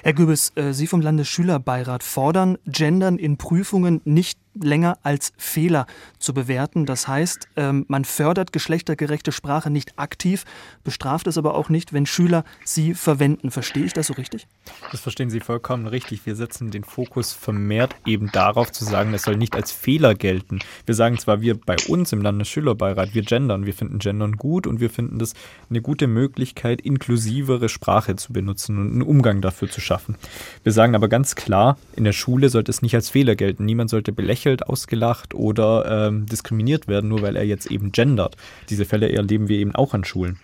[0.03, 5.87] Herr Gübes, äh, Sie vom Landesschülerbeirat fordern Gendern in Prüfungen nicht länger als Fehler
[6.19, 6.87] zu bewerten.
[6.87, 10.45] Das heißt, ähm, man fördert geschlechtergerechte Sprache nicht aktiv,
[10.85, 13.51] bestraft es aber auch nicht, wenn Schüler sie verwenden.
[13.51, 14.47] Verstehe ich das so richtig?
[14.91, 16.27] Das verstehen Sie vollkommen richtig.
[16.27, 20.61] Wir setzen den Fokus vermehrt eben darauf zu sagen, es soll nicht als Fehler gelten.
[20.87, 24.81] Wir sagen zwar, wir bei uns im Landesschülerbeirat, wir gendern, wir finden Gendern gut und
[24.81, 25.35] wir finden das
[25.71, 30.17] eine gute Möglichkeit, inklusivere Sprache zu benutzen und einen Umgang dafür zu schaffen.
[30.63, 33.65] Wir sagen aber ganz klar, in der Schule sollte es nicht als Fehler gelten.
[33.65, 38.37] Niemand sollte belächeln belächelt, ausgelacht oder ähm, diskriminiert werden, nur weil er jetzt eben gendert.
[38.71, 40.39] Diese Fälle erleben wir eben auch an Schulen.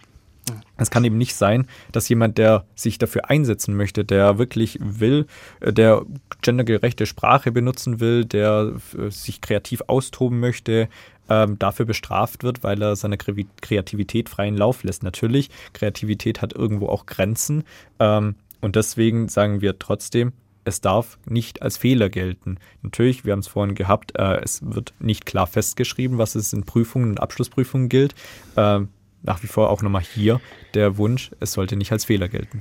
[0.78, 5.26] Es kann eben nicht sein, dass jemand, der sich dafür einsetzen möchte, der wirklich will,
[5.60, 6.06] äh, der
[6.40, 10.88] gendergerechte Sprache benutzen will, der äh, sich kreativ austoben möchte,
[11.28, 15.02] ähm, dafür bestraft wird, weil er seine Kreativität freien Lauf lässt.
[15.02, 17.64] Natürlich, Kreativität hat irgendwo auch Grenzen.
[17.98, 20.32] Ähm, und deswegen sagen wir trotzdem,
[20.68, 22.58] es darf nicht als Fehler gelten.
[22.82, 26.64] Natürlich, wir haben es vorhin gehabt, äh, es wird nicht klar festgeschrieben, was es in
[26.64, 28.14] Prüfungen und Abschlussprüfungen gilt.
[28.56, 28.80] Äh,
[29.22, 30.40] nach wie vor auch nochmal hier
[30.74, 32.60] der Wunsch, es sollte nicht als Fehler gelten.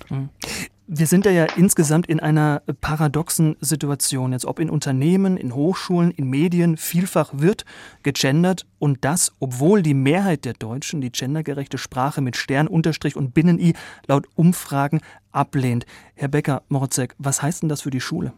[0.89, 4.31] Wir sind da ja insgesamt in einer paradoxen Situation.
[4.31, 7.65] Jetzt ob in Unternehmen, in Hochschulen, in Medien, vielfach wird
[8.03, 13.33] gegendert und das, obwohl die Mehrheit der Deutschen die gendergerechte Sprache mit Stern, Unterstrich und
[13.33, 13.73] Binnen-I
[14.07, 15.01] laut Umfragen
[15.33, 15.85] ablehnt.
[16.15, 18.31] Herr Becker, Morzek, was heißt denn das für die Schule?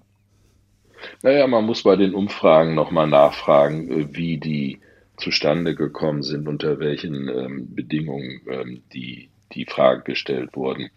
[1.21, 4.79] Naja, man muss bei den Umfragen nochmal nachfragen, äh, wie die
[5.17, 10.89] zustande gekommen sind, unter welchen ähm, Bedingungen ähm, die, die Fragen gestellt wurden.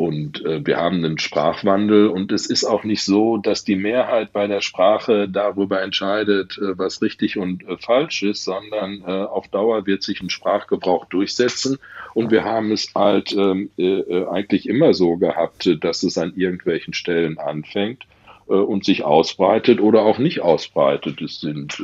[0.00, 4.32] Und äh, wir haben einen Sprachwandel und es ist auch nicht so, dass die Mehrheit
[4.32, 9.48] bei der Sprache darüber entscheidet, äh, was richtig und äh, falsch ist, sondern äh, auf
[9.48, 11.76] Dauer wird sich ein Sprachgebrauch durchsetzen.
[12.14, 16.32] Und wir haben es halt ähm, äh, äh, eigentlich immer so gehabt, dass es an
[16.34, 18.04] irgendwelchen Stellen anfängt
[18.46, 21.20] und sich ausbreitet oder auch nicht ausbreitet.
[21.20, 21.80] Es sind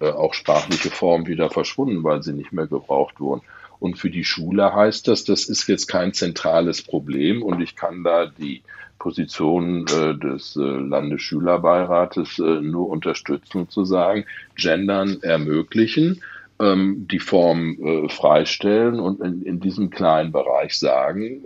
[0.00, 3.42] auch sprachliche Formen wieder verschwunden, weil sie nicht mehr gebraucht wurden.
[3.84, 8.02] Und für die Schule heißt das, das ist jetzt kein zentrales Problem und ich kann
[8.02, 8.62] da die
[8.98, 14.24] Position äh, des äh, Landesschülerbeirates äh, nur unterstützen, zu sagen,
[14.56, 16.22] Gendern ermöglichen,
[16.62, 21.42] ähm, die Form äh, freistellen und in, in diesem kleinen Bereich sagen,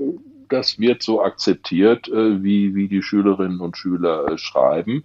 [0.48, 5.02] das wird so akzeptiert, äh, wie, wie die Schülerinnen und Schüler äh, schreiben.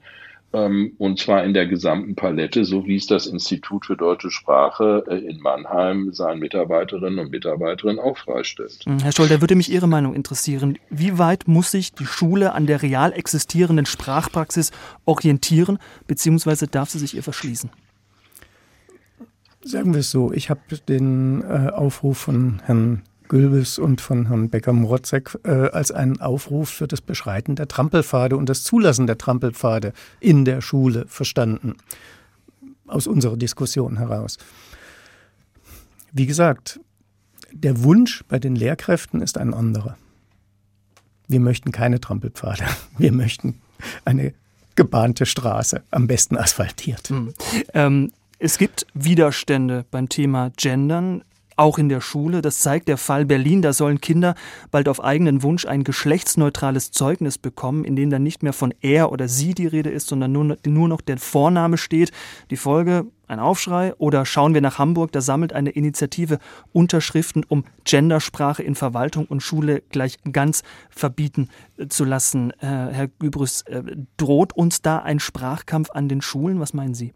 [0.53, 5.03] Ähm, und zwar in der gesamten Palette, so wie es das Institut für deutsche Sprache
[5.07, 8.79] äh, in Mannheim seinen Mitarbeiterinnen und Mitarbeitern auch freistellt.
[8.85, 10.77] Hm, Herr Stoll, da würde mich Ihre Meinung interessieren.
[10.91, 14.71] Wie weit muss sich die Schule an der real existierenden Sprachpraxis
[15.05, 17.71] orientieren, beziehungsweise darf sie sich ihr verschließen?
[19.63, 24.49] Sagen wir es so, ich habe den äh, Aufruf von Herrn Gülbes und von Herrn
[24.49, 29.93] Becker-Mrotzek äh, als einen Aufruf für das Beschreiten der Trampelpfade und das Zulassen der Trampelpfade
[30.19, 31.75] in der Schule verstanden.
[32.87, 34.37] Aus unserer Diskussion heraus.
[36.11, 36.79] Wie gesagt,
[37.51, 39.97] der Wunsch bei den Lehrkräften ist ein anderer.
[41.27, 42.63] Wir möchten keine Trampelpfade.
[42.97, 43.61] Wir möchten
[44.05, 44.33] eine
[44.75, 47.09] gebahnte Straße, am besten asphaltiert.
[47.09, 47.33] Hm.
[47.73, 51.23] Ähm, es gibt Widerstände beim Thema Gendern
[51.55, 52.41] auch in der Schule.
[52.41, 53.61] Das zeigt der Fall Berlin.
[53.61, 54.35] Da sollen Kinder
[54.71, 59.11] bald auf eigenen Wunsch ein geschlechtsneutrales Zeugnis bekommen, in dem dann nicht mehr von er
[59.11, 62.11] oder sie die Rede ist, sondern nur, nur noch der Vorname steht.
[62.49, 66.39] Die Folge ein Aufschrei oder schauen wir nach Hamburg, da sammelt eine Initiative
[66.71, 72.51] Unterschriften, um Gendersprache in Verwaltung und Schule gleich ganz verbieten äh, zu lassen.
[72.59, 73.83] Äh, Herr Gübrus, äh,
[74.17, 76.59] droht uns da ein Sprachkampf an den Schulen?
[76.59, 77.13] Was meinen Sie?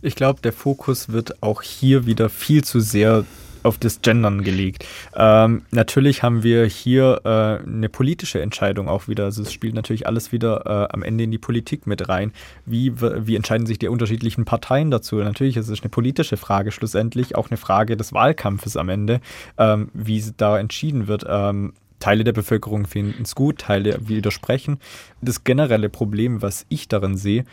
[0.00, 3.24] Ich glaube, der Fokus wird auch hier wieder viel zu sehr
[3.62, 4.86] auf das Gendern gelegt.
[5.14, 9.24] Ähm, natürlich haben wir hier äh, eine politische Entscheidung auch wieder.
[9.24, 12.32] Also es spielt natürlich alles wieder äh, am Ende in die Politik mit rein.
[12.66, 15.16] Wie, wie entscheiden sich die unterschiedlichen Parteien dazu?
[15.16, 19.20] Natürlich ist es eine politische Frage schlussendlich, auch eine Frage des Wahlkampfes am Ende,
[19.58, 21.24] ähm, wie da entschieden wird.
[21.28, 24.78] Ähm, Teile der Bevölkerung finden es gut, Teile widersprechen.
[25.20, 27.44] Das generelle Problem, was ich darin sehe,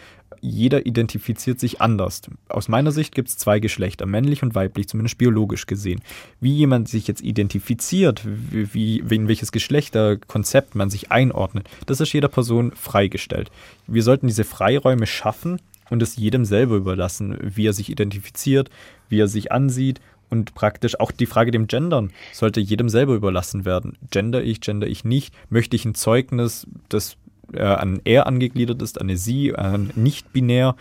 [0.42, 2.22] jeder identifiziert sich anders.
[2.50, 6.02] Aus meiner Sicht gibt es zwei Geschlechter, männlich und weiblich, zumindest biologisch gesehen.
[6.40, 12.28] Wie jemand sich jetzt identifiziert, wie, in welches Geschlechterkonzept man sich einordnet, das ist jeder
[12.28, 13.52] Person freigestellt.
[13.88, 15.60] Wir sollten diese Freiräume schaffen
[15.90, 18.70] und es jedem selber überlassen, wie er sich identifiziert,
[19.10, 23.66] wie er sich ansieht und praktisch auch die Frage dem Gendern sollte jedem selber überlassen
[23.66, 23.98] werden.
[24.12, 25.34] Gender ich, gender ich nicht?
[25.50, 27.18] Möchte ich ein Zeugnis, das
[27.54, 30.76] äh, an er angegliedert ist, an eine sie, an nicht binär.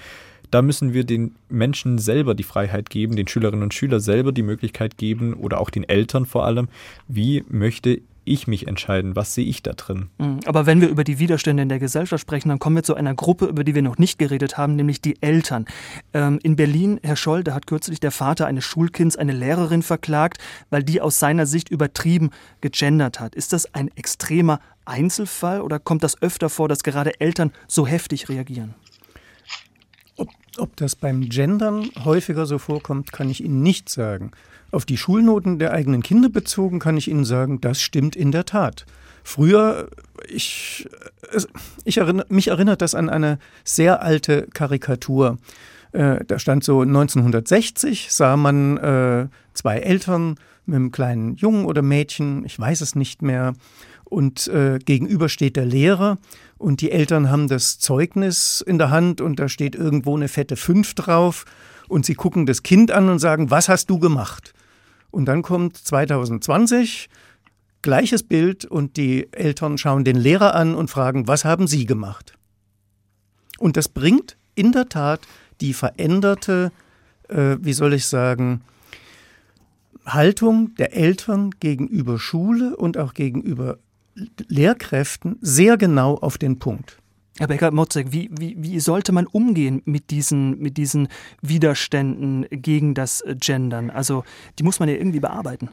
[0.50, 4.42] Da müssen wir den Menschen selber die Freiheit geben, den Schülerinnen und Schülern selber die
[4.42, 6.68] Möglichkeit geben oder auch den Eltern vor allem,
[7.08, 10.10] wie möchte ich mich entscheiden, was sehe ich da drin.
[10.18, 10.40] Mhm.
[10.44, 13.14] Aber wenn wir über die Widerstände in der Gesellschaft sprechen, dann kommen wir zu einer
[13.14, 15.66] Gruppe, über die wir noch nicht geredet haben, nämlich die Eltern.
[16.12, 20.38] Ähm, in Berlin, Herr Scholl, da hat kürzlich der Vater eines Schulkinds eine Lehrerin verklagt,
[20.70, 23.34] weil die aus seiner Sicht übertrieben gegendert hat.
[23.34, 28.28] Ist das ein extremer Einzelfall oder kommt das öfter vor, dass gerade Eltern so heftig
[28.28, 28.74] reagieren?
[30.58, 34.30] Ob, das beim Gendern häufiger so vorkommt, kann ich Ihnen nicht sagen.
[34.70, 38.44] Auf die Schulnoten der eigenen Kinder bezogen kann ich Ihnen sagen, das stimmt in der
[38.44, 38.86] Tat.
[39.22, 39.88] Früher,
[40.28, 40.88] ich,
[41.84, 45.38] ich erinnere, mich erinnert das an eine sehr alte Karikatur.
[45.92, 50.36] Äh, da stand so 1960, sah man äh, zwei Eltern
[50.66, 53.54] mit einem kleinen Jungen oder Mädchen, ich weiß es nicht mehr,
[54.04, 56.18] und äh, gegenüber steht der Lehrer
[56.58, 60.56] und die Eltern haben das Zeugnis in der Hand und da steht irgendwo eine fette
[60.56, 61.44] Fünf drauf
[61.88, 64.54] und sie gucken das Kind an und sagen, was hast du gemacht?
[65.10, 67.08] Und dann kommt 2020,
[67.82, 72.34] gleiches Bild und die Eltern schauen den Lehrer an und fragen, was haben Sie gemacht?
[73.58, 75.20] Und das bringt in der Tat
[75.60, 76.72] die veränderte,
[77.28, 78.62] äh, wie soll ich sagen,
[80.04, 83.78] Haltung der Eltern gegenüber Schule und auch gegenüber
[84.48, 86.98] Lehrkräften sehr genau auf den Punkt.
[87.38, 91.08] Herr Becker-Motzek, wie, wie, wie sollte man umgehen mit diesen, mit diesen
[91.42, 93.90] Widerständen gegen das Gendern?
[93.90, 94.24] Also
[94.58, 95.68] die muss man ja irgendwie bearbeiten.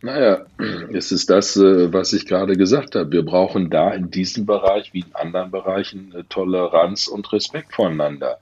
[0.00, 0.44] Naja,
[0.92, 3.12] es ist das, äh, was ich gerade gesagt habe.
[3.12, 8.38] Wir brauchen da in diesem Bereich wie in anderen Bereichen äh, Toleranz und Respekt voneinander.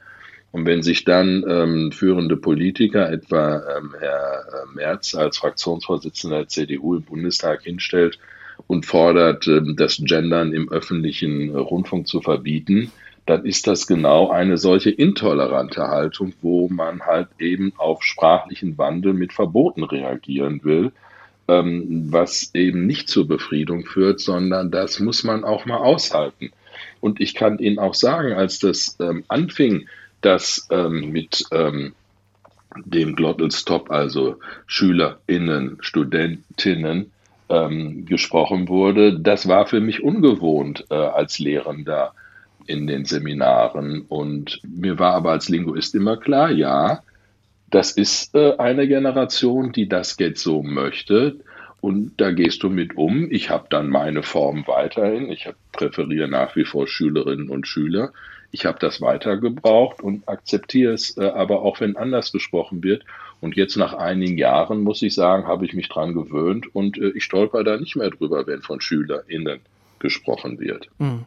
[0.52, 6.48] Und wenn sich dann ähm, führende Politiker, etwa ähm, Herr äh, Merz als Fraktionsvorsitzender der
[6.48, 8.18] CDU im Bundestag hinstellt
[8.66, 12.90] und fordert, ähm, das Gendern im öffentlichen Rundfunk zu verbieten,
[13.26, 19.12] dann ist das genau eine solche intolerante Haltung, wo man halt eben auf sprachlichen Wandel
[19.12, 20.92] mit Verboten reagieren will,
[21.46, 26.50] ähm, was eben nicht zur Befriedung führt, sondern das muss man auch mal aushalten.
[27.00, 29.88] Und ich kann Ihnen auch sagen, als das ähm, anfing,
[30.20, 31.44] dass mit
[32.84, 33.50] dem Glottal
[33.88, 37.11] also SchülerInnen, Studentinnen,
[37.52, 42.14] ähm, gesprochen wurde, das war für mich ungewohnt äh, als Lehrender
[42.66, 44.02] in den Seminaren.
[44.08, 47.02] Und mir war aber als Linguist immer klar, ja,
[47.70, 51.36] das ist äh, eine Generation, die das jetzt so möchte.
[51.80, 53.30] Und da gehst du mit um.
[53.30, 55.30] Ich habe dann meine Form weiterhin.
[55.30, 58.12] Ich präferiere nach wie vor Schülerinnen und Schüler.
[58.52, 63.04] Ich habe das weiter gebraucht und akzeptiere es äh, aber auch, wenn anders gesprochen wird.
[63.40, 67.10] Und jetzt nach einigen Jahren, muss ich sagen, habe ich mich dran gewöhnt und äh,
[67.16, 69.60] ich stolper da nicht mehr drüber, wenn von SchülerInnen
[69.98, 70.88] gesprochen wird.
[70.98, 71.24] Mhm.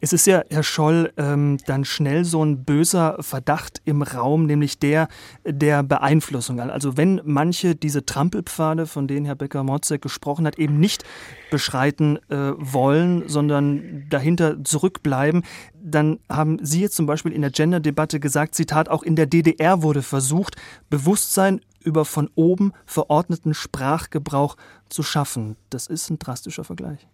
[0.00, 4.78] Es ist ja, Herr Scholl, ähm, dann schnell so ein böser Verdacht im Raum, nämlich
[4.78, 5.08] der
[5.44, 6.60] der Beeinflussung.
[6.60, 11.04] Also wenn manche diese Trampelpfade, von denen Herr Becker-Motzek gesprochen hat, eben nicht
[11.50, 15.44] beschreiten äh, wollen, sondern dahinter zurückbleiben,
[15.74, 19.82] dann haben Sie jetzt zum Beispiel in der Gender-Debatte gesagt, Zitat, auch in der DDR
[19.82, 20.56] wurde versucht,
[20.90, 24.56] Bewusstsein über von oben verordneten Sprachgebrauch
[24.88, 25.56] zu schaffen.
[25.70, 27.06] Das ist ein drastischer Vergleich.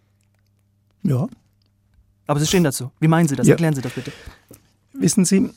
[1.02, 1.28] Ja,
[2.26, 2.90] aber Sie stehen dazu.
[3.00, 3.46] Wie meinen Sie das?
[3.46, 3.52] Ja.
[3.52, 4.12] Erklären Sie das bitte.
[4.92, 5.50] Wissen Sie,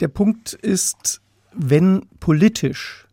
[0.00, 1.20] der Punkt ist,
[1.52, 3.06] wenn politisch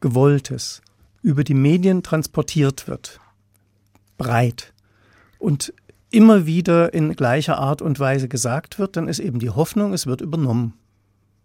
[0.00, 0.82] Gewolltes
[1.22, 3.20] über die Medien transportiert wird,
[4.18, 4.72] breit
[5.38, 5.72] und
[6.10, 10.06] immer wieder in gleicher Art und Weise gesagt wird, dann ist eben die Hoffnung, es
[10.06, 10.74] wird übernommen.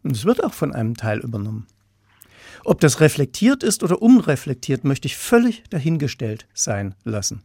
[0.03, 1.67] Und es wird auch von einem Teil übernommen.
[2.63, 7.41] Ob das reflektiert ist oder unreflektiert, möchte ich völlig dahingestellt sein lassen.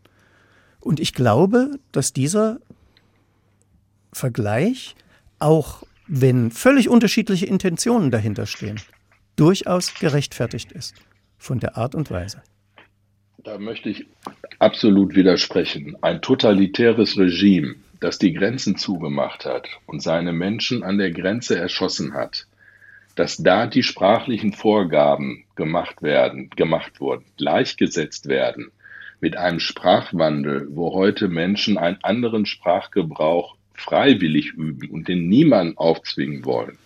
[0.86, 2.60] Und ich glaube, dass dieser
[4.12, 4.94] Vergleich
[5.40, 8.80] auch wenn völlig unterschiedliche Intentionen dahinter stehen,
[9.34, 10.94] durchaus gerechtfertigt ist
[11.38, 12.40] von der Art und Weise.
[13.38, 14.06] Da möchte ich
[14.60, 15.96] absolut widersprechen.
[16.02, 22.14] Ein totalitäres Regime, das die Grenzen zugemacht hat und seine Menschen an der Grenze erschossen
[22.14, 22.46] hat,
[23.16, 28.70] dass da die sprachlichen Vorgaben gemacht werden, gemacht wurden, gleichgesetzt werden
[29.20, 36.44] mit einem Sprachwandel, wo heute Menschen einen anderen Sprachgebrauch freiwillig üben und den niemand aufzwingen
[36.44, 36.78] wollen.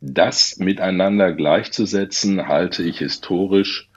[0.00, 3.88] Das miteinander gleichzusetzen, halte ich historisch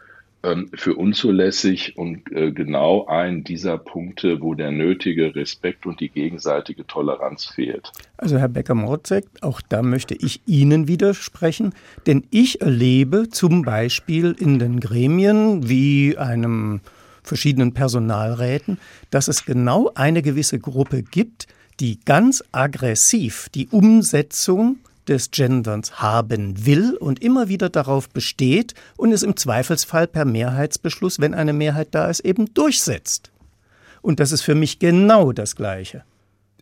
[0.44, 6.10] ähm, für unzulässig und äh, genau ein dieser Punkte, wo der nötige Respekt und die
[6.10, 7.92] gegenseitige Toleranz fehlt.
[8.18, 11.76] Also Herr Becker-Morzek, auch da möchte ich Ihnen widersprechen,
[12.08, 16.82] denn ich erlebe zum Beispiel in den Gremien wie einem
[17.24, 21.48] verschiedenen Personalräten, dass es genau eine gewisse Gruppe gibt,
[21.80, 29.12] die ganz aggressiv die Umsetzung des Genderns haben will und immer wieder darauf besteht und
[29.12, 33.32] es im Zweifelsfall per Mehrheitsbeschluss, wenn eine Mehrheit da ist, eben durchsetzt.
[34.02, 36.04] Und das ist für mich genau das Gleiche.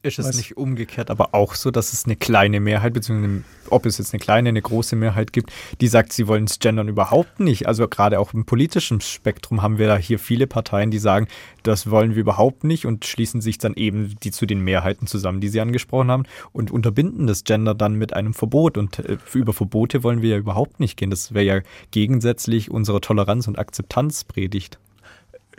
[0.01, 0.37] Ist es Was?
[0.37, 4.21] nicht umgekehrt aber auch so, dass es eine kleine Mehrheit, beziehungsweise ob es jetzt eine
[4.21, 7.67] kleine, eine große Mehrheit gibt, die sagt, sie wollen es gendern überhaupt nicht?
[7.67, 11.27] Also gerade auch im politischen Spektrum haben wir da hier viele Parteien, die sagen,
[11.63, 15.41] das wollen wir überhaupt nicht und schließen sich dann eben die zu den Mehrheiten zusammen,
[15.41, 16.23] die Sie angesprochen haben
[16.53, 18.77] und unterbinden das Gender dann mit einem Verbot.
[18.77, 21.09] Und äh, über Verbote wollen wir ja überhaupt nicht gehen.
[21.09, 24.79] Das wäre ja gegensätzlich unserer Toleranz und Akzeptanz predigt.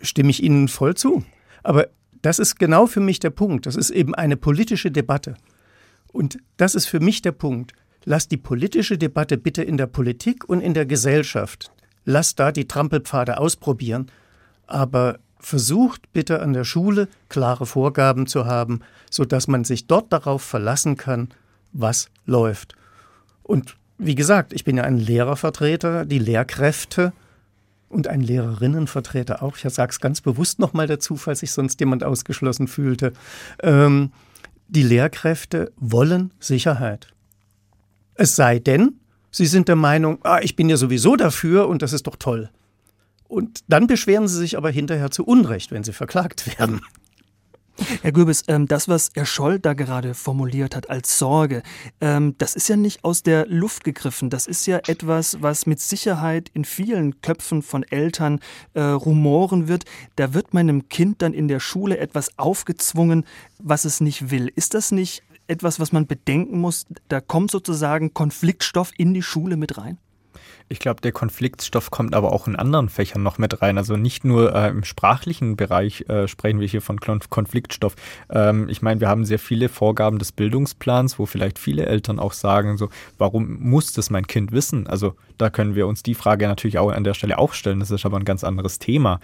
[0.00, 1.24] Stimme ich Ihnen voll zu.
[1.62, 1.88] Aber
[2.22, 3.66] das ist genau für mich der Punkt.
[3.66, 5.34] Das ist eben eine politische Debatte.
[6.12, 7.72] Und das ist für mich der Punkt.
[8.04, 11.70] Lass die politische Debatte bitte in der Politik und in der Gesellschaft.
[12.04, 14.10] Lass da die Trampelpfade ausprobieren.
[14.66, 20.42] Aber versucht bitte an der Schule klare Vorgaben zu haben, sodass man sich dort darauf
[20.42, 21.28] verlassen kann,
[21.72, 22.74] was läuft.
[23.42, 26.04] Und wie gesagt, ich bin ja ein Lehrervertreter.
[26.04, 27.12] Die Lehrkräfte
[27.90, 29.56] und ein Lehrerinnenvertreter auch.
[29.56, 33.12] Ich sage es ganz bewusst nochmal dazu, falls sich sonst jemand ausgeschlossen fühlte.
[33.62, 34.12] Ähm,
[34.68, 37.08] die Lehrkräfte wollen Sicherheit.
[38.14, 41.92] Es sei denn, sie sind der Meinung, ah, ich bin ja sowieso dafür und das
[41.92, 42.48] ist doch toll.
[43.26, 46.80] Und dann beschweren sie sich aber hinterher zu Unrecht, wenn sie verklagt werden.
[48.02, 51.62] Herr Gürbis, ähm, das, was Herr Scholl da gerade formuliert hat als Sorge,
[52.00, 54.30] ähm, das ist ja nicht aus der Luft gegriffen.
[54.30, 58.40] Das ist ja etwas, was mit Sicherheit in vielen Köpfen von Eltern
[58.74, 59.84] äh, rumoren wird.
[60.16, 63.24] Da wird meinem Kind dann in der Schule etwas aufgezwungen,
[63.58, 64.52] was es nicht will.
[64.54, 66.86] Ist das nicht etwas, was man bedenken muss?
[67.08, 69.98] Da kommt sozusagen Konfliktstoff in die Schule mit rein?
[70.72, 73.76] Ich glaube, der Konfliktstoff kommt aber auch in anderen Fächern noch mit rein.
[73.76, 77.96] Also nicht nur äh, im sprachlichen Bereich äh, sprechen wir hier von Konfliktstoff.
[78.30, 82.32] Ähm, ich meine, wir haben sehr viele Vorgaben des Bildungsplans, wo vielleicht viele Eltern auch
[82.32, 84.86] sagen, so, warum muss das mein Kind wissen?
[84.86, 87.80] Also da können wir uns die Frage natürlich auch an der Stelle auch stellen.
[87.80, 89.18] Das ist aber ein ganz anderes Thema.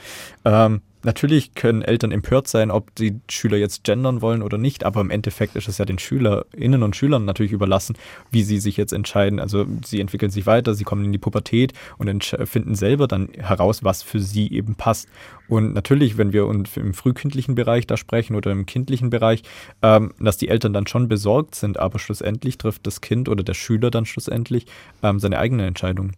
[0.45, 5.01] Ähm, Natürlich können Eltern empört sein, ob die Schüler jetzt gendern wollen oder nicht, aber
[5.01, 7.97] im Endeffekt ist es ja den SchülerInnen und Schülern natürlich überlassen,
[8.33, 9.39] wie sie sich jetzt entscheiden.
[9.39, 13.85] Also sie entwickeln sich weiter, sie kommen in die Pubertät und finden selber dann heraus,
[13.85, 15.09] was für sie eben passt.
[15.47, 19.45] Und natürlich, wenn wir im frühkindlichen Bereich da sprechen oder im kindlichen Bereich,
[19.83, 23.55] ähm, dass die Eltern dann schon besorgt sind, aber schlussendlich trifft das Kind oder der
[23.55, 24.67] Schüler dann schlussendlich
[25.05, 26.15] ähm, seine eigene Entscheidung.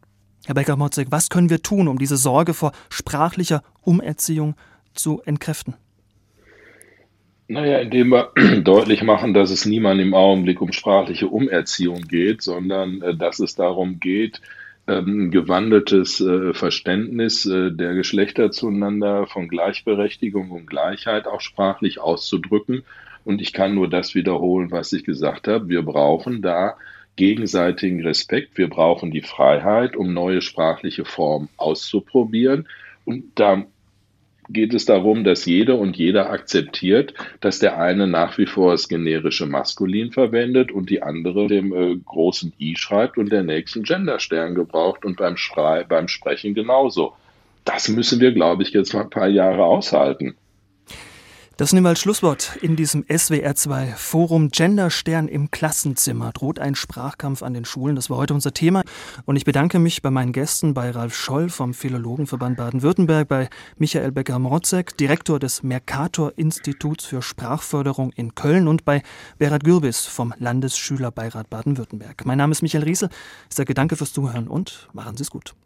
[0.47, 4.55] Herr Becker-Motzig, was können wir tun, um diese Sorge vor sprachlicher Umerziehung
[4.99, 5.75] zu entkräften?
[7.49, 8.33] Naja, indem wir
[8.63, 13.55] deutlich machen, dass es niemand im Augenblick um sprachliche Umerziehung geht, sondern äh, dass es
[13.55, 14.43] darum geht,
[14.87, 22.01] ähm, ein gewandeltes äh, Verständnis äh, der Geschlechter zueinander von Gleichberechtigung und Gleichheit auch sprachlich
[22.01, 22.83] auszudrücken.
[23.25, 25.69] Und ich kann nur das wiederholen, was ich gesagt habe.
[25.69, 26.77] Wir brauchen da
[27.17, 28.57] gegenseitigen Respekt.
[28.57, 32.69] Wir brauchen die Freiheit, um neue sprachliche Formen auszuprobieren.
[33.05, 33.65] Und da
[34.49, 38.89] geht es darum, dass jeder und jeder akzeptiert, dass der eine nach wie vor das
[38.89, 44.55] generische Maskulin verwendet und die andere dem äh, großen I schreibt und der nächsten Genderstern
[44.55, 47.15] gebraucht und beim, Schrei beim Sprechen genauso.
[47.65, 50.37] Das müssen wir, glaube ich, jetzt mal ein paar Jahre aushalten.
[51.59, 56.31] Das nehmen wir als Schlusswort in diesem SWR2 Forum Genderstern im Klassenzimmer.
[56.31, 57.97] Droht ein Sprachkampf an den Schulen?
[57.97, 58.85] Das war heute unser Thema.
[59.27, 64.13] Und ich bedanke mich bei meinen Gästen, bei Ralf Scholl vom Philologenverband Baden-Württemberg, bei Michael
[64.13, 69.03] Becker-Morzek, Direktor des Mercator-Instituts für Sprachförderung in Köln und bei
[69.39, 72.25] Berat Gürbis vom Landesschülerbeirat Baden-Württemberg.
[72.25, 73.09] Mein Name ist Michael Riesel.
[73.51, 75.57] Ich sage danke fürs Zuhören und machen Sie es gut.